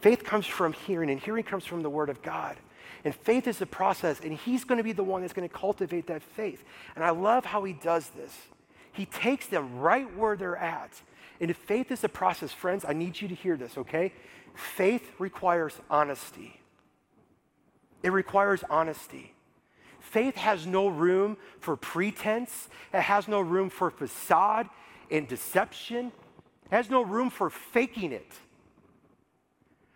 [0.00, 2.56] Faith comes from hearing, and hearing comes from the word of God.
[3.04, 5.54] And faith is a process, and he's going to be the one that's going to
[5.54, 6.64] cultivate that faith.
[6.94, 8.34] And I love how he does this.
[8.92, 10.90] He takes them right where they're at.
[11.40, 14.12] And if faith is a process, friends, I need you to hear this, okay?
[14.54, 16.60] Faith requires honesty.
[18.02, 19.33] It requires honesty.
[20.14, 24.68] Faith has no room for pretense, it has no room for facade
[25.10, 26.12] and deception,
[26.66, 28.30] it has no room for faking it.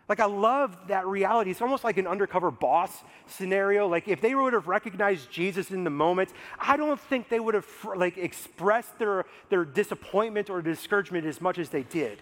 [0.09, 1.51] Like, I love that reality.
[1.51, 3.87] It's almost like an undercover boss scenario.
[3.87, 7.53] Like, if they would have recognized Jesus in the moment, I don't think they would
[7.53, 12.21] have like expressed their, their disappointment or discouragement as much as they did.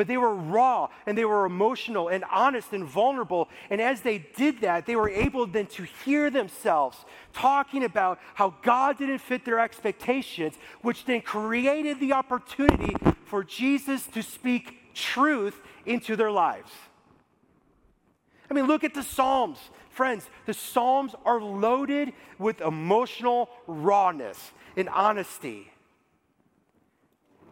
[0.00, 3.50] But they were raw and they were emotional and honest and vulnerable.
[3.68, 8.54] And as they did that, they were able then to hear themselves talking about how
[8.62, 12.94] God didn't fit their expectations, which then created the opportunity
[13.26, 16.72] for Jesus to speak truth into their lives.
[18.50, 19.58] I mean, look at the Psalms.
[19.90, 25.70] Friends, the Psalms are loaded with emotional rawness and honesty.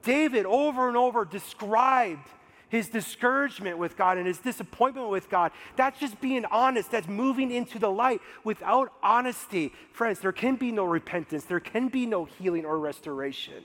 [0.00, 2.26] David, over and over, described
[2.68, 5.52] his discouragement with God and his disappointment with God.
[5.76, 6.90] That's just being honest.
[6.90, 8.20] That's moving into the light.
[8.44, 13.64] Without honesty, friends, there can be no repentance, there can be no healing or restoration.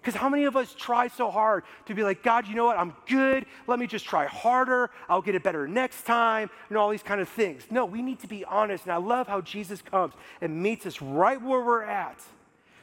[0.00, 2.76] Because how many of us try so hard to be like, God, you know what?
[2.76, 3.46] I'm good.
[3.68, 4.90] Let me just try harder.
[5.08, 7.62] I'll get it better next time, and all these kind of things.
[7.70, 8.82] No, we need to be honest.
[8.84, 12.20] And I love how Jesus comes and meets us right where we're at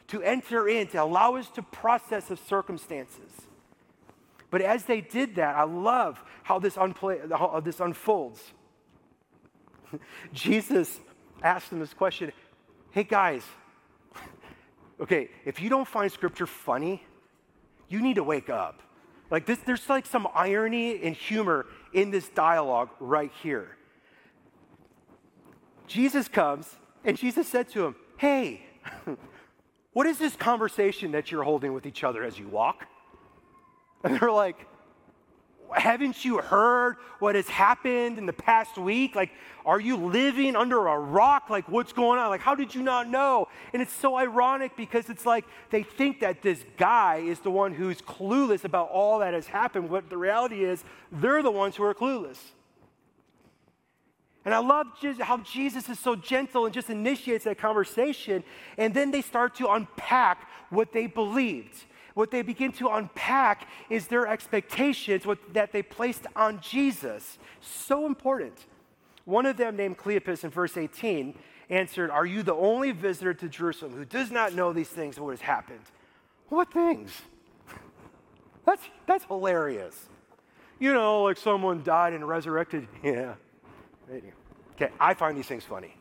[0.08, 3.49] to enter in, to allow us to process the circumstances.
[4.52, 8.42] But as they did that, I love how this, how this unfolds.
[10.34, 11.00] Jesus
[11.44, 12.32] asked them this question
[12.92, 13.44] Hey, guys,
[15.02, 17.04] okay, if you don't find scripture funny,
[17.88, 18.82] you need to wake up.
[19.30, 23.78] Like this, there's like some irony and humor in this dialogue right here.
[25.86, 28.62] Jesus comes and Jesus said to him, Hey,
[29.94, 32.88] what is this conversation that you're holding with each other as you walk?
[34.04, 34.66] And they're like,
[35.74, 39.16] haven't you heard what has happened in the past week?
[39.16, 39.32] Like,
[39.66, 41.50] are you living under a rock?
[41.50, 42.30] Like, what's going on?
[42.30, 43.48] Like, how did you not know?
[43.74, 47.74] And it's so ironic because it's like they think that this guy is the one
[47.74, 49.90] who's clueless about all that has happened.
[49.90, 52.40] What the reality is, they're the ones who are clueless.
[54.46, 54.88] And I love
[55.20, 58.44] how Jesus is so gentle and just initiates that conversation.
[58.78, 61.86] And then they start to unpack what they believed
[62.20, 67.40] what they begin to unpack is their expectations what, that they placed on Jesus.
[67.62, 68.66] So important.
[69.24, 71.34] One of them, named Cleopas in verse 18,
[71.70, 75.26] answered, Are you the only visitor to Jerusalem who does not know these things and
[75.26, 75.80] what has happened?
[76.50, 77.22] What things?
[78.66, 80.10] That's, that's hilarious.
[80.78, 82.88] You know, like someone died and resurrected.
[83.04, 83.36] Yeah.
[84.76, 85.96] Okay, I find these things funny.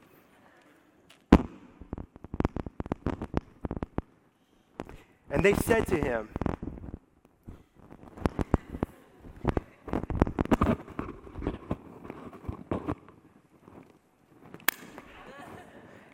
[5.30, 6.28] And they said to him,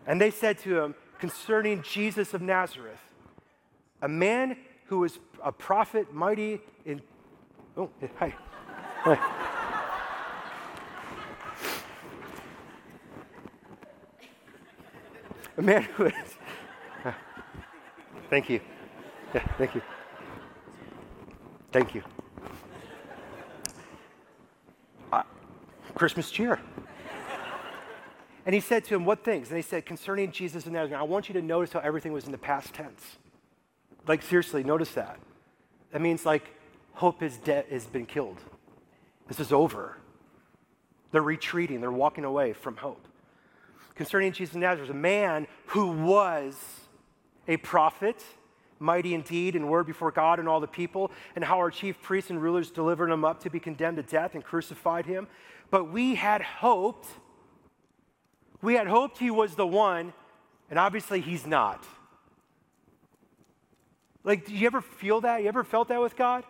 [0.06, 3.00] And they said to him concerning Jesus of Nazareth,
[4.02, 7.00] a man who was a prophet, mighty in.
[7.76, 8.34] Oh, hi.
[8.98, 9.18] hi.
[15.56, 16.14] a man who is.
[18.30, 18.60] Thank you.
[19.34, 19.82] Yeah, thank you.
[21.72, 22.02] Thank you.
[25.12, 25.22] Uh,
[25.96, 26.60] Christmas cheer.
[28.46, 29.48] And he said to him, What things?
[29.48, 32.26] And he said, Concerning Jesus of Nazareth, I want you to notice how everything was
[32.26, 33.16] in the past tense.
[34.06, 35.18] Like, seriously, notice that.
[35.90, 36.54] That means, like,
[36.92, 38.38] hope is dead, has been killed.
[39.26, 39.96] This is over.
[41.10, 43.08] They're retreating, they're walking away from hope.
[43.94, 46.56] Concerning Jesus of Nazareth, a man who was
[47.48, 48.22] a prophet,
[48.84, 52.30] mighty indeed in word before God and all the people, and how our chief priests
[52.30, 55.26] and rulers delivered him up to be condemned to death and crucified him.
[55.70, 57.08] But we had hoped
[58.64, 60.14] we had hoped he was the one,
[60.70, 61.84] and obviously he's not.
[64.24, 65.42] Like, do you ever feel that?
[65.42, 66.44] You ever felt that with God?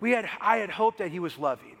[0.00, 1.76] We had, I had hoped that he was loving.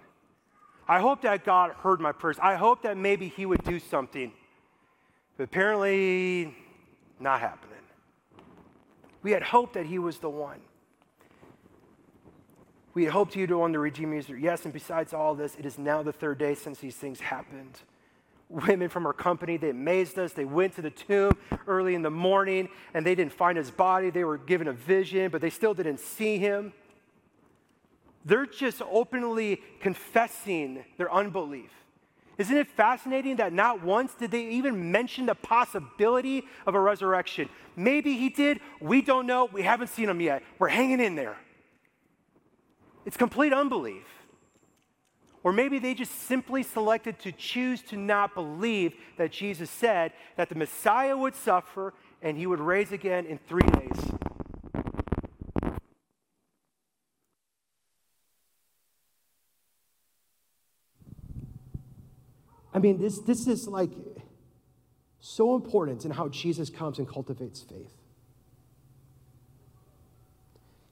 [0.86, 2.38] I hoped that God heard my prayers.
[2.40, 4.32] I hoped that maybe he would do something.
[5.38, 6.54] But apparently,
[7.18, 7.67] not happening.
[9.28, 10.58] We had hoped that he was the one.
[12.94, 14.40] We had hoped he would want to redeem Israel.
[14.40, 17.78] Yes, and besides all this, it is now the third day since these things happened
[18.48, 19.58] women from our company.
[19.58, 20.32] They amazed us.
[20.32, 21.32] They went to the tomb
[21.66, 24.08] early in the morning and they didn't find his body.
[24.08, 26.72] They were given a vision, but they still didn't see him.
[28.24, 31.70] They're just openly confessing their unbelief.
[32.38, 37.48] Isn't it fascinating that not once did they even mention the possibility of a resurrection?
[37.74, 38.60] Maybe he did.
[38.80, 39.48] We don't know.
[39.52, 40.44] We haven't seen him yet.
[40.58, 41.36] We're hanging in there.
[43.04, 44.04] It's complete unbelief.
[45.42, 50.48] Or maybe they just simply selected to choose to not believe that Jesus said that
[50.48, 54.17] the Messiah would suffer and he would raise again in three days.
[62.78, 63.90] I mean, this, this is like
[65.18, 67.90] so important in how Jesus comes and cultivates faith.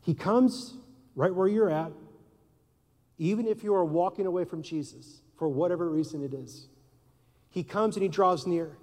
[0.03, 0.75] He comes
[1.15, 1.93] right where you're at,
[3.19, 6.67] even if you are walking away from Jesus for whatever reason it is.
[7.51, 8.77] He comes and he draws near.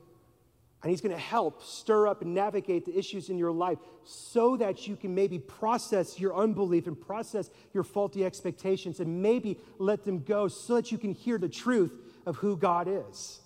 [0.81, 4.55] And he's going to help stir up and navigate the issues in your life so
[4.55, 10.05] that you can maybe process your unbelief and process your faulty expectations and maybe let
[10.05, 11.91] them go so that you can hear the truth
[12.25, 13.41] of who God is.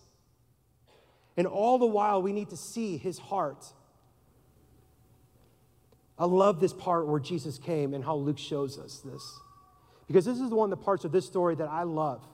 [1.36, 3.66] And all the while, we need to see his heart.
[6.18, 9.40] I love this part where Jesus came and how Luke shows us this.
[10.08, 12.26] Because this is one of the parts of this story that I love.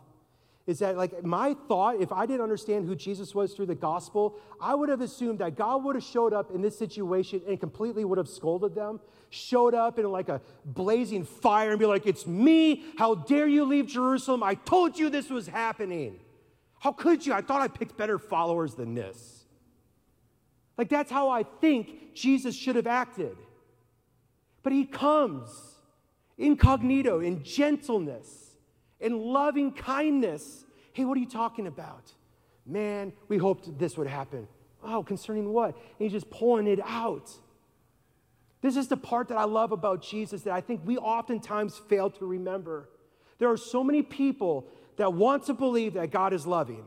[0.66, 4.40] Is that like my thought, if I didn't understand who Jesus was through the gospel,
[4.62, 8.06] I would have assumed that God would have showed up in this situation and completely
[8.06, 12.26] would have scolded them, showed up in like a blazing fire and be like, It's
[12.26, 12.86] me.
[12.98, 14.42] How dare you leave Jerusalem?
[14.42, 16.18] I told you this was happening.
[16.84, 17.32] How could you?
[17.32, 19.46] I thought I picked better followers than this.
[20.78, 23.38] Like, that's how I think Jesus should have acted.
[24.64, 25.48] But he comes
[26.38, 28.58] incognito, in gentleness,
[29.00, 30.66] in loving kindness.
[30.92, 32.12] Hey, what are you talking about?
[32.66, 34.46] Man, we hoped this would happen.
[34.84, 35.76] Oh, concerning what?
[35.76, 37.32] And he's just pulling it out.
[38.60, 42.10] This is the part that I love about Jesus that I think we oftentimes fail
[42.10, 42.90] to remember.
[43.40, 46.84] There are so many people that want to believe that God is loving.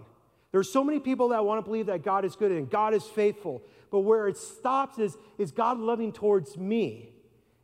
[0.53, 2.95] There are so many people that want to believe that God is good and God
[2.95, 3.63] is faithful.
[3.91, 7.11] But where it stops is, is God loving towards me?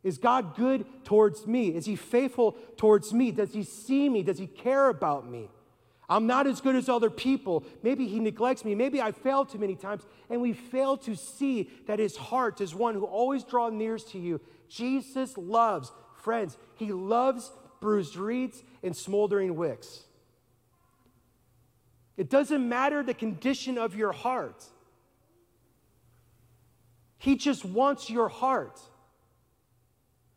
[0.02, 1.68] Is God good towards me?
[1.68, 3.31] Is He faithful towards me?
[3.31, 4.22] Does He see me?
[4.22, 5.48] Does He care about me?
[6.09, 7.64] I'm not as good as other people.
[7.83, 8.74] Maybe He neglects me.
[8.74, 10.05] Maybe I failed too many times.
[10.28, 14.18] And we fail to see that His heart is one who always draws near to
[14.18, 14.40] you.
[14.68, 20.05] Jesus loves, friends, He loves bruised reeds and smoldering wicks.
[22.16, 24.64] It doesn't matter the condition of your heart,
[27.18, 28.81] He just wants your heart.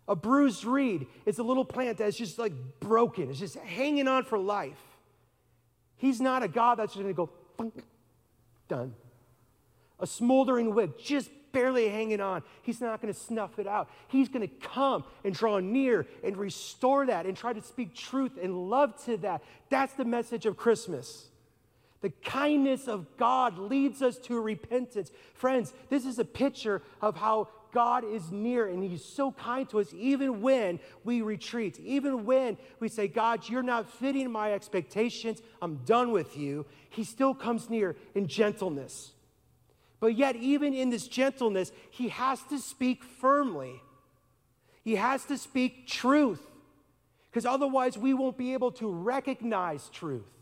[0.08, 4.24] A bruised reed is a little plant that's just like broken, it's just hanging on
[4.24, 4.80] for life.
[5.98, 7.30] He's not a God that's just gonna go,
[8.68, 8.94] done.
[10.00, 12.44] A smoldering wick, just barely hanging on.
[12.62, 13.90] He's not gonna snuff it out.
[14.10, 18.70] He's gonna come and draw near and restore that and try to speak truth and
[18.70, 19.42] love to that.
[19.70, 21.30] That's the message of Christmas.
[22.06, 25.12] The kindness of God leads us to repentance.
[25.34, 29.80] Friends, this is a picture of how God is near and He's so kind to
[29.80, 35.42] us, even when we retreat, even when we say, God, you're not fitting my expectations,
[35.64, 36.68] I'm done with you.
[36.92, 39.14] He still comes near in gentleness.
[40.00, 43.82] But yet, even in this gentleness, he has to speak firmly.
[44.84, 46.46] He has to speak truth,
[47.32, 50.35] because otherwise, we won't be able to recognize truth.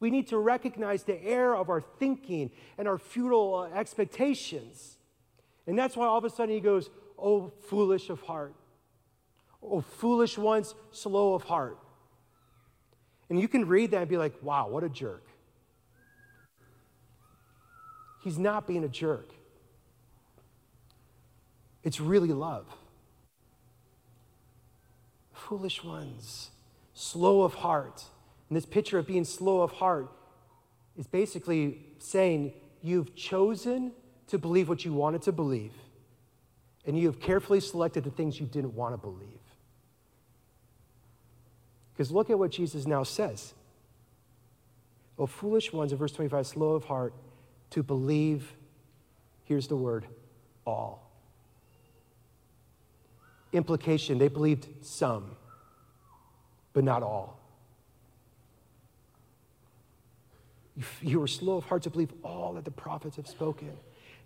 [0.00, 4.96] We need to recognize the error of our thinking and our futile uh, expectations.
[5.66, 8.54] And that's why all of a sudden he goes, Oh, foolish of heart.
[9.62, 11.78] Oh, foolish ones, slow of heart.
[13.28, 15.24] And you can read that and be like, wow, what a jerk.
[18.22, 19.30] He's not being a jerk.
[21.82, 22.66] It's really love.
[25.32, 26.50] Foolish ones,
[26.92, 28.04] slow of heart.
[28.50, 30.10] And this picture of being slow of heart
[30.98, 33.92] is basically saying you've chosen
[34.26, 35.72] to believe what you wanted to believe,
[36.84, 39.38] and you have carefully selected the things you didn't want to believe.
[41.92, 43.54] Because look at what Jesus now says.
[45.18, 47.14] O foolish ones, in verse 25, slow of heart
[47.70, 48.54] to believe,
[49.44, 50.06] here's the word,
[50.66, 51.10] all.
[53.52, 55.36] Implication, they believed some,
[56.72, 57.39] but not all.
[61.02, 63.76] You were slow of heart to believe all that the prophets have spoken.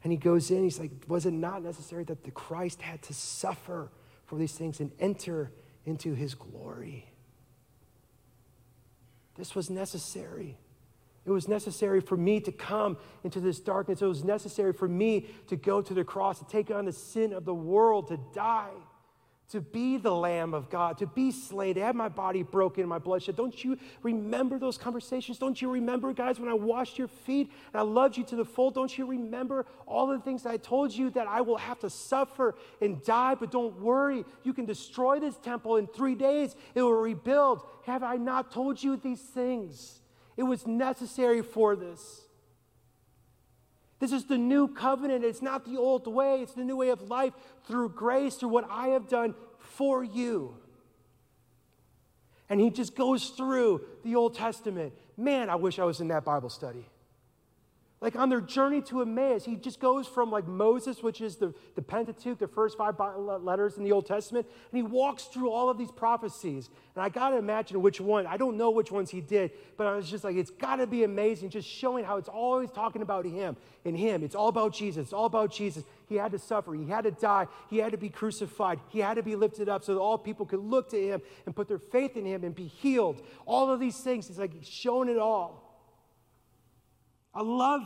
[0.03, 3.15] And he goes in, he's like, Was it not necessary that the Christ had to
[3.15, 3.91] suffer
[4.27, 5.51] for these things and enter
[5.87, 7.07] into his glory?
[9.37, 10.57] This was necessary.
[11.27, 14.03] It was necessary for me to come into this darkness.
[14.03, 17.33] It was necessary for me to go to the cross, to take on the sin
[17.33, 18.71] of the world, to die
[19.51, 22.99] to be the Lamb of God, to be slain, to have my body broken, my
[22.99, 23.37] blood shed.
[23.37, 25.39] Don't you remember those conversations?
[25.39, 28.45] Don't you remember, guys, when I washed your feet and I loved you to the
[28.45, 28.71] full?
[28.71, 32.55] Don't you remember all the things I told you that I will have to suffer
[32.81, 33.35] and die?
[33.35, 37.63] But don't worry, you can destroy this temple in three days, it will rebuild.
[37.85, 40.01] Have I not told you these things?
[40.37, 42.24] It was necessary for this.
[44.01, 45.25] This is the new covenant.
[45.25, 47.33] It's not the old way, it's the new way of life
[47.67, 50.57] through grace, through what I have done for you.
[52.49, 54.93] And he just goes through the Old Testament.
[55.17, 56.87] Man, I wish I was in that Bible study.
[58.05, 61.55] Like on their journey to Emmaus, he just goes from like Moses, which is the,
[61.75, 65.71] the Pentateuch, the first five letters in the Old Testament, and he walks through all
[65.71, 66.69] of these prophecies.
[66.95, 69.87] And I got to imagine which one, I don't know which ones he did, but
[69.87, 73.01] I was just like, it's got to be amazing, just showing how it's always talking
[73.01, 74.23] about him and him.
[74.23, 75.05] It's all about Jesus.
[75.05, 75.83] It's all about Jesus.
[76.07, 79.15] He had to suffer, he had to die, he had to be crucified, he had
[79.15, 81.79] to be lifted up so that all people could look to him and put their
[81.79, 83.23] faith in him and be healed.
[83.47, 85.64] All of these things, he's like showing it all.
[87.35, 87.83] I love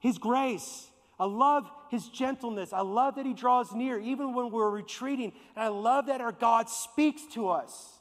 [0.00, 0.90] his grace.
[1.18, 2.72] I love his gentleness.
[2.72, 5.32] I love that he draws near even when we're retreating.
[5.54, 8.00] And I love that our God speaks to us.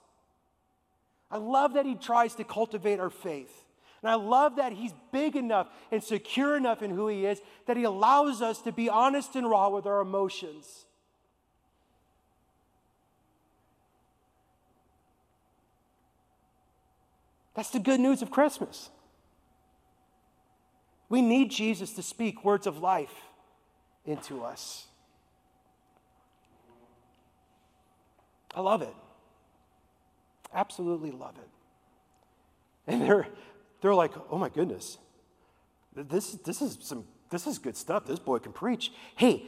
[1.30, 3.66] I love that he tries to cultivate our faith.
[4.02, 7.78] And I love that he's big enough and secure enough in who he is that
[7.78, 10.86] he allows us to be honest and raw with our emotions.
[17.54, 18.89] That's the good news of Christmas.
[21.12, 23.14] We need Jesus to speak words of life
[24.05, 24.88] into us.
[28.55, 28.95] I love it.
[30.53, 31.49] Absolutely love it.
[32.88, 33.28] And they're,
[33.82, 34.99] they're like, oh my goodness,
[35.93, 38.05] this, this, is some, this is good stuff.
[38.05, 38.93] This boy can preach.
[39.18, 39.43] Hey,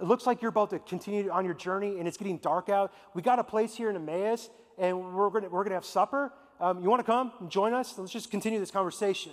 [0.00, 2.92] it looks like you're about to continue on your journey and it's getting dark out.
[3.14, 6.32] We got a place here in Emmaus and we're going we're gonna have supper.
[6.58, 7.96] Um, you want to come and join us?
[7.96, 9.30] Let's just continue this conversation.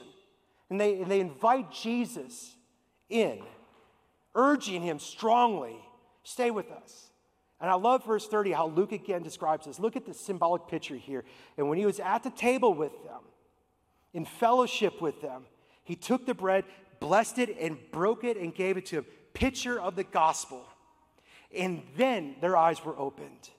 [0.72, 2.56] And they, and they invite Jesus
[3.10, 3.40] in,
[4.34, 5.76] urging him strongly,
[6.24, 7.12] stay with us.
[7.60, 9.82] And I love verse 30, how Luke again describes this.
[9.82, 11.26] Look at the symbolic picture here.
[11.58, 13.20] And when he was at the table with them,
[14.14, 15.44] in fellowship with them,
[15.84, 16.64] he took the bread,
[17.02, 19.06] blessed it, and broke it and gave it to them.
[19.34, 20.66] Picture of the gospel.
[21.54, 23.50] And then their eyes were opened.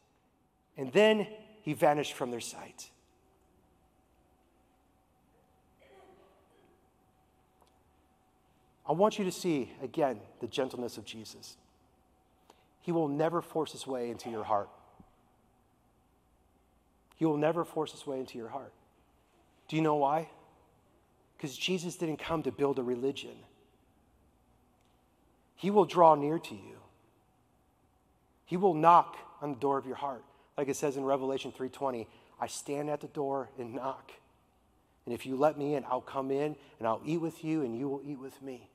[0.79, 1.27] And then
[1.61, 2.89] he vanished from their sight.
[8.93, 11.57] I want you to see again the gentleness of Jesus.
[12.83, 14.69] He will never force his way into your heart.
[17.17, 18.75] He will never force his way into your heart.
[19.67, 20.29] Do you know why?
[21.35, 23.35] Because Jesus didn't come to build a religion.
[25.57, 26.77] He will draw near to you.
[28.45, 30.23] He will knock on the door of your heart.
[30.59, 34.13] Like it says in Revelation 3:20, I stand at the door and knock.
[35.07, 37.75] And if you let me in, I'll come in and I'll eat with you and
[37.75, 38.69] you will eat with me.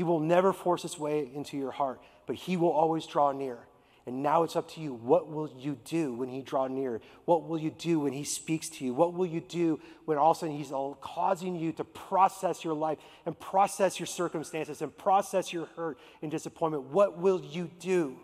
[0.00, 3.58] He will never force his way into your heart, but he will always draw near.
[4.06, 4.94] And now it's up to you.
[4.94, 7.02] What will you do when he draw near?
[7.26, 8.94] What will you do when he speaks to you?
[8.94, 10.72] What will you do when all of a sudden he's
[11.02, 12.96] causing you to process your life
[13.26, 16.84] and process your circumstances and process your hurt and disappointment?
[16.84, 18.16] What will you do?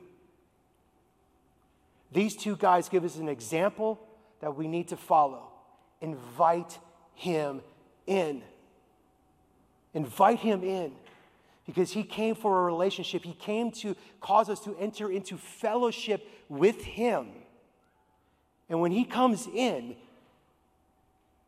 [2.10, 4.00] These two guys give us an example
[4.40, 5.52] that we need to follow.
[6.00, 6.78] Invite
[7.12, 7.60] him
[8.06, 8.40] in.
[9.92, 10.92] Invite him in
[11.66, 13.24] because he came for a relationship.
[13.24, 17.28] He came to cause us to enter into fellowship with him.
[18.68, 19.96] And when he comes in,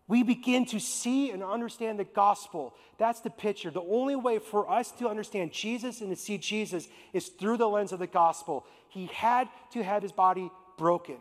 [0.08, 2.74] we begin to see and understand the gospel.
[2.96, 3.70] That's the picture.
[3.70, 7.68] The only way for us to understand Jesus and to see Jesus is through the
[7.68, 8.64] lens of the gospel.
[8.88, 11.16] He had to have his body broken,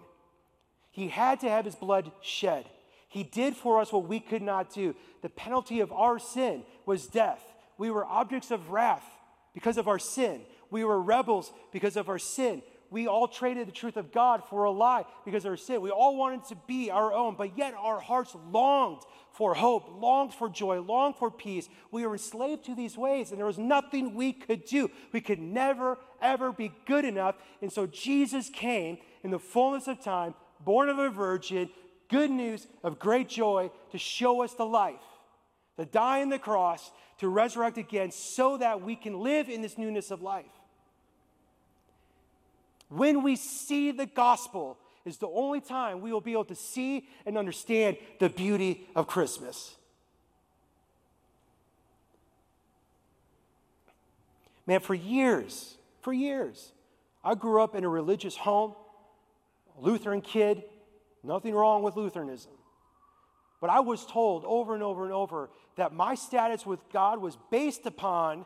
[0.92, 2.66] he had to have his blood shed.
[3.10, 4.94] He did for us what we could not do.
[5.22, 7.42] The penalty of our sin was death.
[7.78, 9.06] We were objects of wrath
[9.54, 10.42] because of our sin.
[10.70, 12.62] We were rebels because of our sin.
[12.90, 15.82] We all traded the truth of God for a lie because of our sin.
[15.82, 19.02] We all wanted to be our own, but yet our hearts longed
[19.34, 21.68] for hope, longed for joy, longed for peace.
[21.92, 24.90] We were enslaved to these ways, and there was nothing we could do.
[25.12, 27.36] We could never, ever be good enough.
[27.62, 31.70] And so Jesus came in the fullness of time, born of a virgin,
[32.10, 34.96] good news of great joy to show us the life,
[35.78, 39.78] to die on the cross, to resurrect again, so that we can live in this
[39.78, 40.46] newness of life.
[42.90, 47.08] When we see the gospel, is the only time we will be able to see
[47.26, 49.78] and understand the beauty of Christmas.
[54.66, 56.74] Man, for years, for years,
[57.24, 58.76] I grew up in a religious home,
[59.78, 60.64] a Lutheran kid,
[61.28, 62.52] Nothing wrong with Lutheranism.
[63.60, 67.38] But I was told over and over and over that my status with God was
[67.50, 68.46] based upon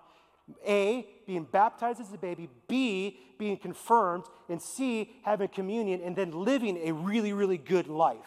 [0.66, 6.32] A, being baptized as a baby, B, being confirmed, and C, having communion, and then
[6.32, 8.18] living a really, really good life.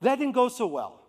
[0.00, 1.00] That didn't go so well.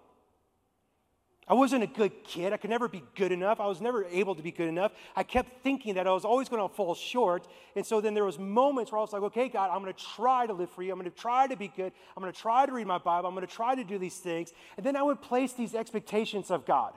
[1.49, 2.53] I wasn't a good kid.
[2.53, 3.59] I could never be good enough.
[3.59, 4.91] I was never able to be good enough.
[5.15, 7.47] I kept thinking that I was always going to fall short.
[7.75, 10.05] And so then there was moments where I was like, okay, God, I'm going to
[10.15, 10.91] try to live for you.
[10.91, 11.91] I'm going to try to be good.
[12.15, 13.27] I'm going to try to read my Bible.
[13.27, 14.53] I'm going to try to do these things.
[14.77, 16.93] And then I would place these expectations of God.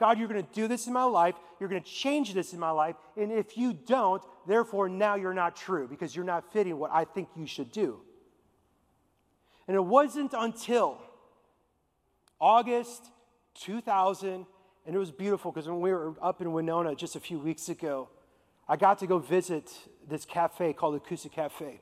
[0.00, 1.36] God, you're going to do this in my life.
[1.60, 2.96] You're going to change this in my life.
[3.16, 7.04] And if you don't, therefore now you're not true because you're not fitting what I
[7.04, 8.00] think you should do.
[9.68, 10.98] And it wasn't until
[12.40, 13.10] August
[13.60, 14.46] 2000,
[14.86, 17.68] and it was beautiful because when we were up in Winona just a few weeks
[17.68, 18.08] ago,
[18.68, 19.72] I got to go visit
[20.08, 21.80] this cafe called Coosa Cafe.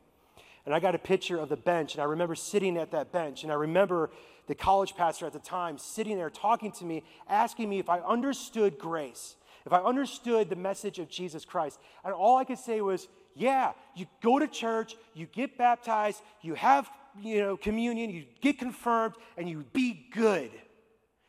[0.66, 3.42] And I got a picture of the bench, and I remember sitting at that bench,
[3.42, 4.10] and I remember
[4.46, 8.00] the college pastor at the time sitting there talking to me, asking me if I
[8.00, 11.78] understood grace, if I understood the message of Jesus Christ.
[12.04, 16.54] And all I could say was, yeah, you go to church, you get baptized, you
[16.54, 16.88] have
[17.20, 20.50] you know, communion, you get confirmed, and you be good.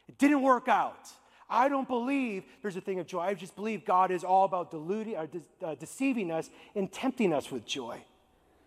[0.08, 1.10] It didn't work out.
[1.50, 3.22] I don't believe there's a thing of joy.
[3.22, 7.34] I just believe God is all about deluding, uh, de- uh, deceiving us and tempting
[7.34, 8.04] us with joy.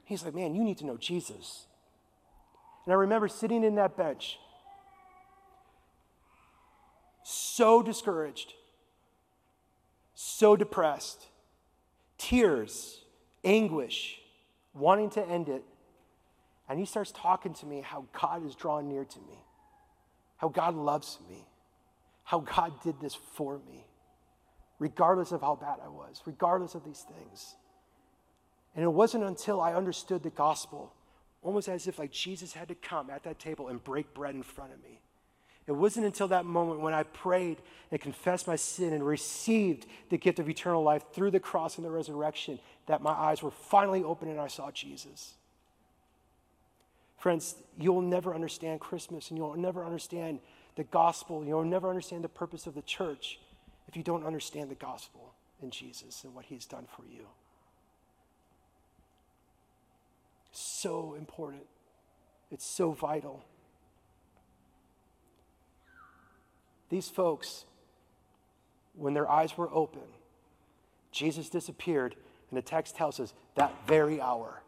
[0.04, 1.66] He's like, man, you need to know Jesus.
[2.84, 4.38] And I remember sitting in that bench,
[7.24, 8.54] so discouraged,
[10.14, 11.26] so depressed,
[12.16, 13.00] tears,
[13.44, 14.18] anguish,
[14.72, 15.64] wanting to end it.
[16.68, 19.44] And he starts talking to me how God is drawing near to me
[20.38, 21.46] how God loves me,
[22.24, 23.84] how God did this for me,
[24.78, 27.56] regardless of how bad I was, regardless of these things.
[28.74, 30.92] And it wasn't until I understood the gospel,
[31.42, 34.42] almost as if like Jesus had to come at that table and break bread in
[34.42, 35.00] front of me.
[35.66, 37.58] It wasn't until that moment when I prayed
[37.90, 41.84] and confessed my sin and received the gift of eternal life through the cross and
[41.84, 45.34] the resurrection that my eyes were finally open and I saw Jesus.
[47.18, 50.38] Friends, you'll never understand Christmas and you'll never understand
[50.76, 51.44] the gospel.
[51.44, 53.40] You'll never understand the purpose of the church
[53.88, 57.26] if you don't understand the gospel in Jesus and what he's done for you.
[60.52, 61.64] So important.
[62.52, 63.44] It's so vital.
[66.88, 67.64] These folks,
[68.94, 70.02] when their eyes were open,
[71.10, 72.14] Jesus disappeared,
[72.50, 74.62] and the text tells us that very hour,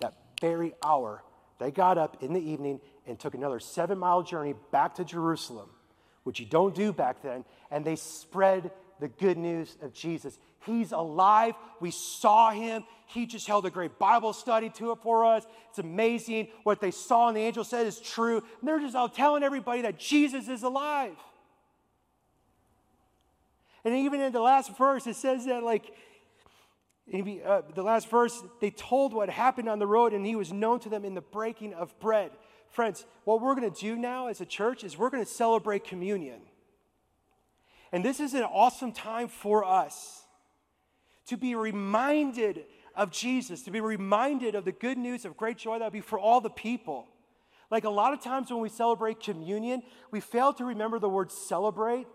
[0.00, 1.22] that very hour,
[1.58, 5.68] they got up in the evening and took another seven mile journey back to Jerusalem,
[6.24, 10.38] which you don't do back then, and they spread the good news of Jesus.
[10.64, 11.54] He's alive.
[11.80, 12.84] We saw him.
[13.06, 15.46] He just held a great Bible study to it for us.
[15.68, 16.48] It's amazing.
[16.62, 18.42] What they saw and the angel said is true.
[18.60, 21.16] And they're just out telling everybody that Jesus is alive.
[23.84, 25.92] And even in the last verse, it says that, like,
[27.06, 30.52] He, uh, the last verse, they told what happened on the road, and he was
[30.52, 32.30] known to them in the breaking of bread.
[32.70, 35.84] Friends, what we're going to do now as a church is we're going to celebrate
[35.84, 36.40] communion.
[37.92, 40.24] And this is an awesome time for us
[41.26, 42.64] to be reminded
[42.96, 46.00] of Jesus, to be reminded of the good news of great joy that will be
[46.00, 47.06] for all the people.
[47.70, 51.30] Like a lot of times when we celebrate communion, we fail to remember the word
[51.30, 52.06] celebrate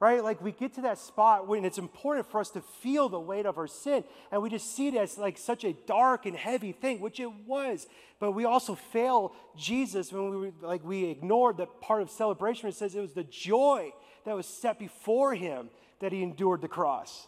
[0.00, 0.22] right?
[0.22, 3.46] Like we get to that spot when it's important for us to feel the weight
[3.46, 6.72] of our sin, and we just see it as like such a dark and heavy
[6.72, 7.86] thing, which it was.
[8.20, 12.64] But we also fail Jesus when we like we ignored the part of celebration.
[12.64, 13.92] where It says it was the joy
[14.24, 15.70] that was set before him
[16.00, 17.26] that he endured the cross.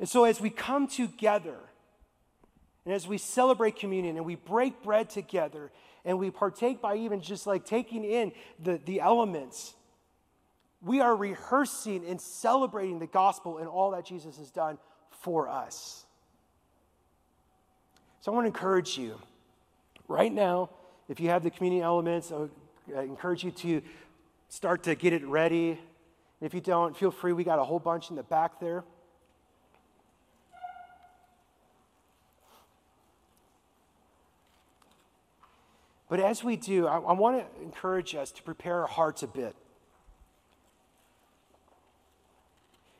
[0.00, 1.56] And so as we come together,
[2.84, 5.70] and as we celebrate communion and we break bread together
[6.04, 8.32] and we partake by even just like taking in
[8.62, 9.74] the, the elements
[10.84, 14.78] we are rehearsing and celebrating the gospel and all that Jesus has done
[15.10, 16.04] for us.
[18.20, 19.18] So I want to encourage you
[20.08, 20.70] right now,
[21.08, 22.48] if you have the communion elements, I
[22.94, 23.82] uh, encourage you to
[24.48, 25.70] start to get it ready.
[25.70, 25.78] And
[26.42, 27.32] if you don't, feel free.
[27.32, 28.84] We got a whole bunch in the back there.
[36.10, 39.26] But as we do, I, I want to encourage us to prepare our hearts a
[39.26, 39.56] bit.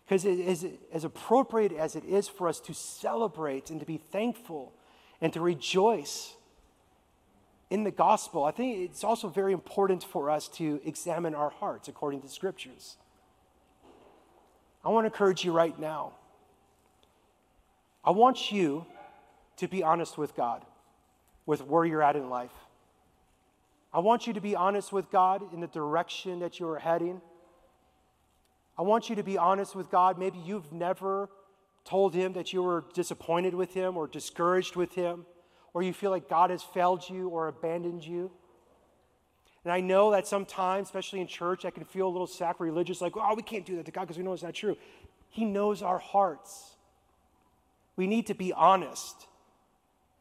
[0.06, 4.72] Because as, as appropriate as it is for us to celebrate and to be thankful
[5.20, 6.34] and to rejoice
[7.70, 11.88] in the gospel, I think it's also very important for us to examine our hearts
[11.88, 12.96] according to the scriptures.
[14.84, 16.12] I want to encourage you right now.
[18.04, 18.84] I want you
[19.56, 20.64] to be honest with God,
[21.46, 22.52] with where you're at in life.
[23.94, 27.22] I want you to be honest with God in the direction that you are heading.
[28.76, 30.18] I want you to be honest with God.
[30.18, 31.30] Maybe you've never
[31.84, 35.26] told Him that you were disappointed with Him or discouraged with Him,
[35.72, 38.30] or you feel like God has failed you or abandoned you.
[39.64, 43.16] And I know that sometimes, especially in church, I can feel a little sacrilegious, like,
[43.16, 44.76] oh, we can't do that to God because we know it's not true.
[45.30, 46.76] He knows our hearts.
[47.96, 49.26] We need to be honest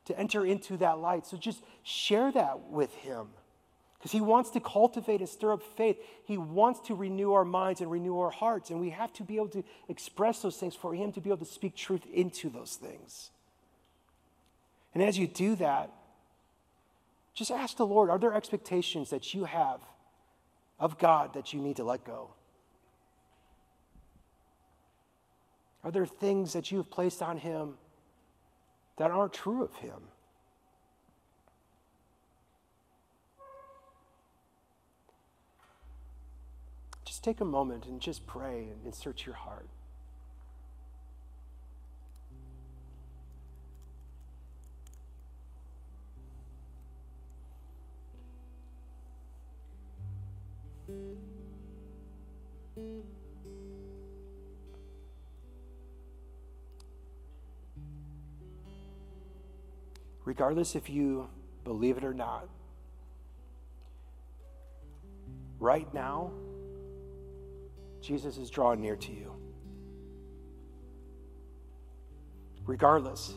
[0.05, 1.25] to enter into that light.
[1.25, 3.27] So just share that with Him
[4.03, 5.95] because he wants to cultivate and stir up faith.
[6.25, 8.69] He wants to renew our minds and renew our hearts.
[8.69, 11.45] And we have to be able to express those things for him to be able
[11.45, 13.31] to speak truth into those things.
[14.93, 15.89] And as you do that,
[17.33, 19.79] just ask the Lord are there expectations that you have
[20.81, 22.31] of God that you need to let go?
[25.81, 27.75] Are there things that you have placed on him
[28.97, 30.01] that aren't true of him?
[37.23, 39.69] Take a moment and just pray and search your heart.
[60.25, 61.29] Regardless if you
[61.63, 62.49] believe it or not,
[65.57, 66.33] right now,
[68.03, 69.33] Jesus is drawing near to you.
[72.65, 73.33] Regardless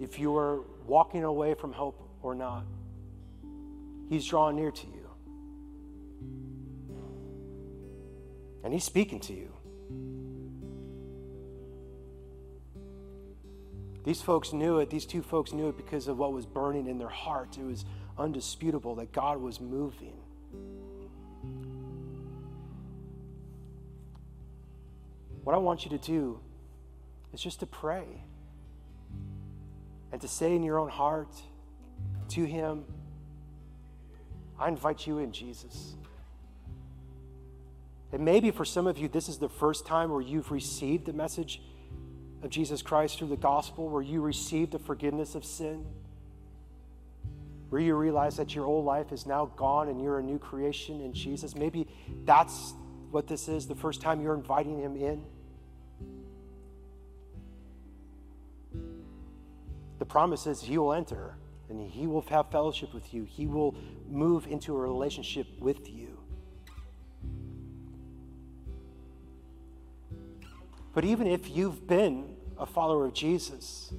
[0.00, 2.64] if you are walking away from hope or not,
[4.08, 5.10] He's drawing near to you.
[8.64, 9.52] And He's speaking to you.
[14.04, 14.90] These folks knew it.
[14.90, 17.58] These two folks knew it because of what was burning in their hearts.
[17.58, 17.84] It was
[18.16, 20.16] undisputable that God was moving.
[25.48, 26.40] What I want you to do
[27.32, 28.04] is just to pray
[30.12, 31.34] and to say in your own heart
[32.28, 32.84] to Him,
[34.58, 35.94] I invite you in, Jesus.
[38.12, 41.14] And maybe for some of you, this is the first time where you've received the
[41.14, 41.62] message
[42.42, 45.86] of Jesus Christ through the gospel, where you received the forgiveness of sin,
[47.70, 51.00] where you realize that your old life is now gone and you're a new creation
[51.00, 51.54] in Jesus.
[51.54, 51.88] Maybe
[52.26, 52.74] that's
[53.10, 55.24] what this is the first time you're inviting Him in.
[60.08, 61.34] Promise is He will enter
[61.68, 63.74] and He will have fellowship with you, He will
[64.08, 66.18] move into a relationship with you.
[70.94, 73.92] But even if you've been a follower of Jesus,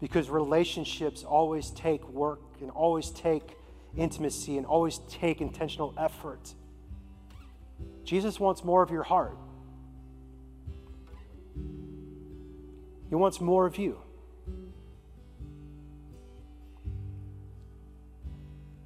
[0.00, 3.56] because relationships always take work and always take
[3.96, 6.54] intimacy and always take intentional effort.
[8.04, 9.36] Jesus wants more of your heart.
[13.08, 13.98] He wants more of you.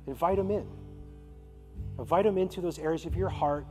[0.06, 0.66] Invite Him in.
[1.98, 3.66] Invite Him into those areas of your heart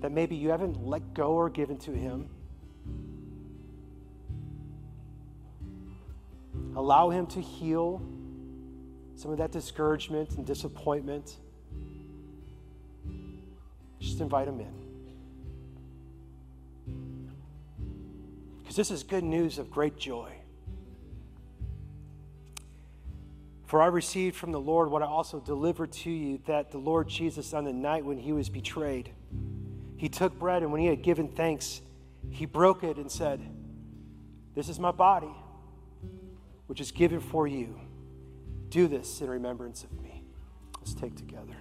[0.00, 2.28] that maybe you haven't let go or given to Him.
[6.76, 8.02] Allow Him to heal
[9.16, 11.36] some of that discouragement and disappointment.
[14.00, 14.84] Just invite Him in.
[18.62, 20.32] Because this is good news of great joy.
[23.74, 27.08] For I received from the Lord what I also delivered to you that the Lord
[27.08, 29.10] Jesus, on the night when he was betrayed,
[29.96, 31.80] he took bread, and when he had given thanks,
[32.30, 33.40] he broke it and said,
[34.54, 35.34] This is my body,
[36.68, 37.80] which is given for you.
[38.68, 40.22] Do this in remembrance of me.
[40.78, 41.56] Let's take together.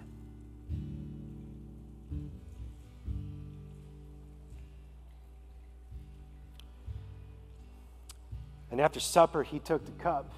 [8.70, 10.32] And after supper, he took the cup,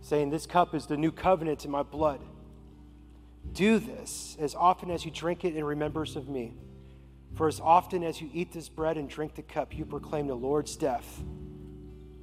[0.00, 2.20] saying, This cup is the new covenant in my blood.
[3.52, 6.54] Do this as often as you drink it in remembrance of me.
[7.34, 10.34] For as often as you eat this bread and drink the cup, you proclaim the
[10.34, 11.22] Lord's death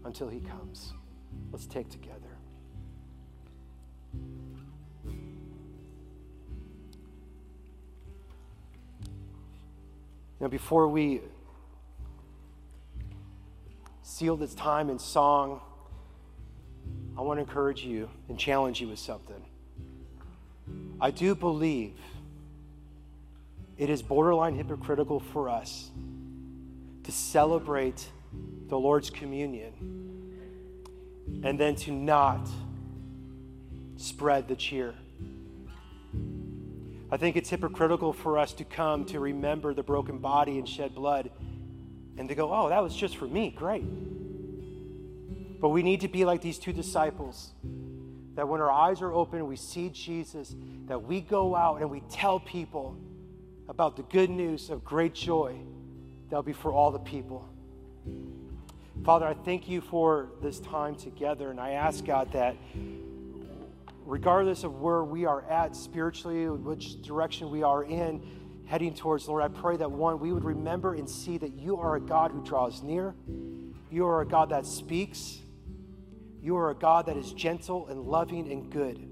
[0.04, 0.94] until he comes.
[1.52, 2.18] Let's take together.
[10.40, 11.22] Now, before we
[14.04, 15.62] seal this time in song,
[17.18, 19.44] I want to encourage you and challenge you with something.
[21.02, 21.94] I do believe
[23.78, 25.90] it is borderline hypocritical for us
[27.04, 28.08] to celebrate
[28.68, 29.74] the Lord's communion
[31.44, 32.48] and then to not
[33.98, 34.94] spread the cheer.
[37.10, 40.94] I think it's hypocritical for us to come to remember the broken body and shed
[40.94, 41.32] blood
[42.18, 43.50] and to go, oh, that was just for me.
[43.50, 43.86] Great.
[45.60, 47.52] But we need to be like these two disciples
[48.36, 50.56] that when our eyes are open we see Jesus,
[50.86, 52.98] that we go out and we tell people
[53.68, 55.56] about the good news of great joy
[56.30, 57.50] that'll be for all the people.
[59.04, 62.56] Father, I thank you for this time together, and I ask God that
[64.06, 68.22] regardless of where we are at spiritually, which direction we are in,
[68.66, 71.96] heading towards, Lord, I pray that one, we would remember and see that you are
[71.96, 73.16] a God who draws near,
[73.90, 75.40] you are a God that speaks,
[76.48, 79.06] you are a God that is gentle and loving and good.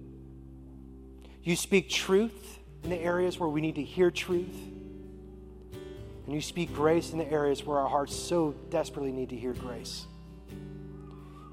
[1.44, 4.56] You speak truth in the areas where we need to hear truth.
[6.26, 9.52] And you speak grace in the areas where our hearts so desperately need to hear
[9.52, 10.06] grace.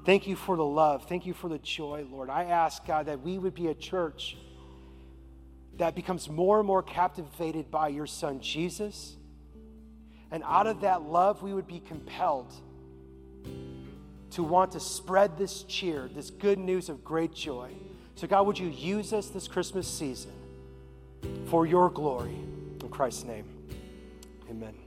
[0.05, 1.05] Thank you for the love.
[1.09, 2.29] Thank you for the joy, Lord.
[2.29, 4.37] I ask, God, that we would be a church
[5.79, 9.17] that becomes more and more captivated by your Son, Jesus.
[10.31, 12.53] And out of that love, we would be compelled
[14.33, 17.71] to want to spread this cheer, this good news of great joy.
[18.15, 20.31] So, God, would you use us this Christmas season
[21.45, 22.35] for your glory?
[22.81, 23.45] In Christ's name,
[24.49, 24.82] amen.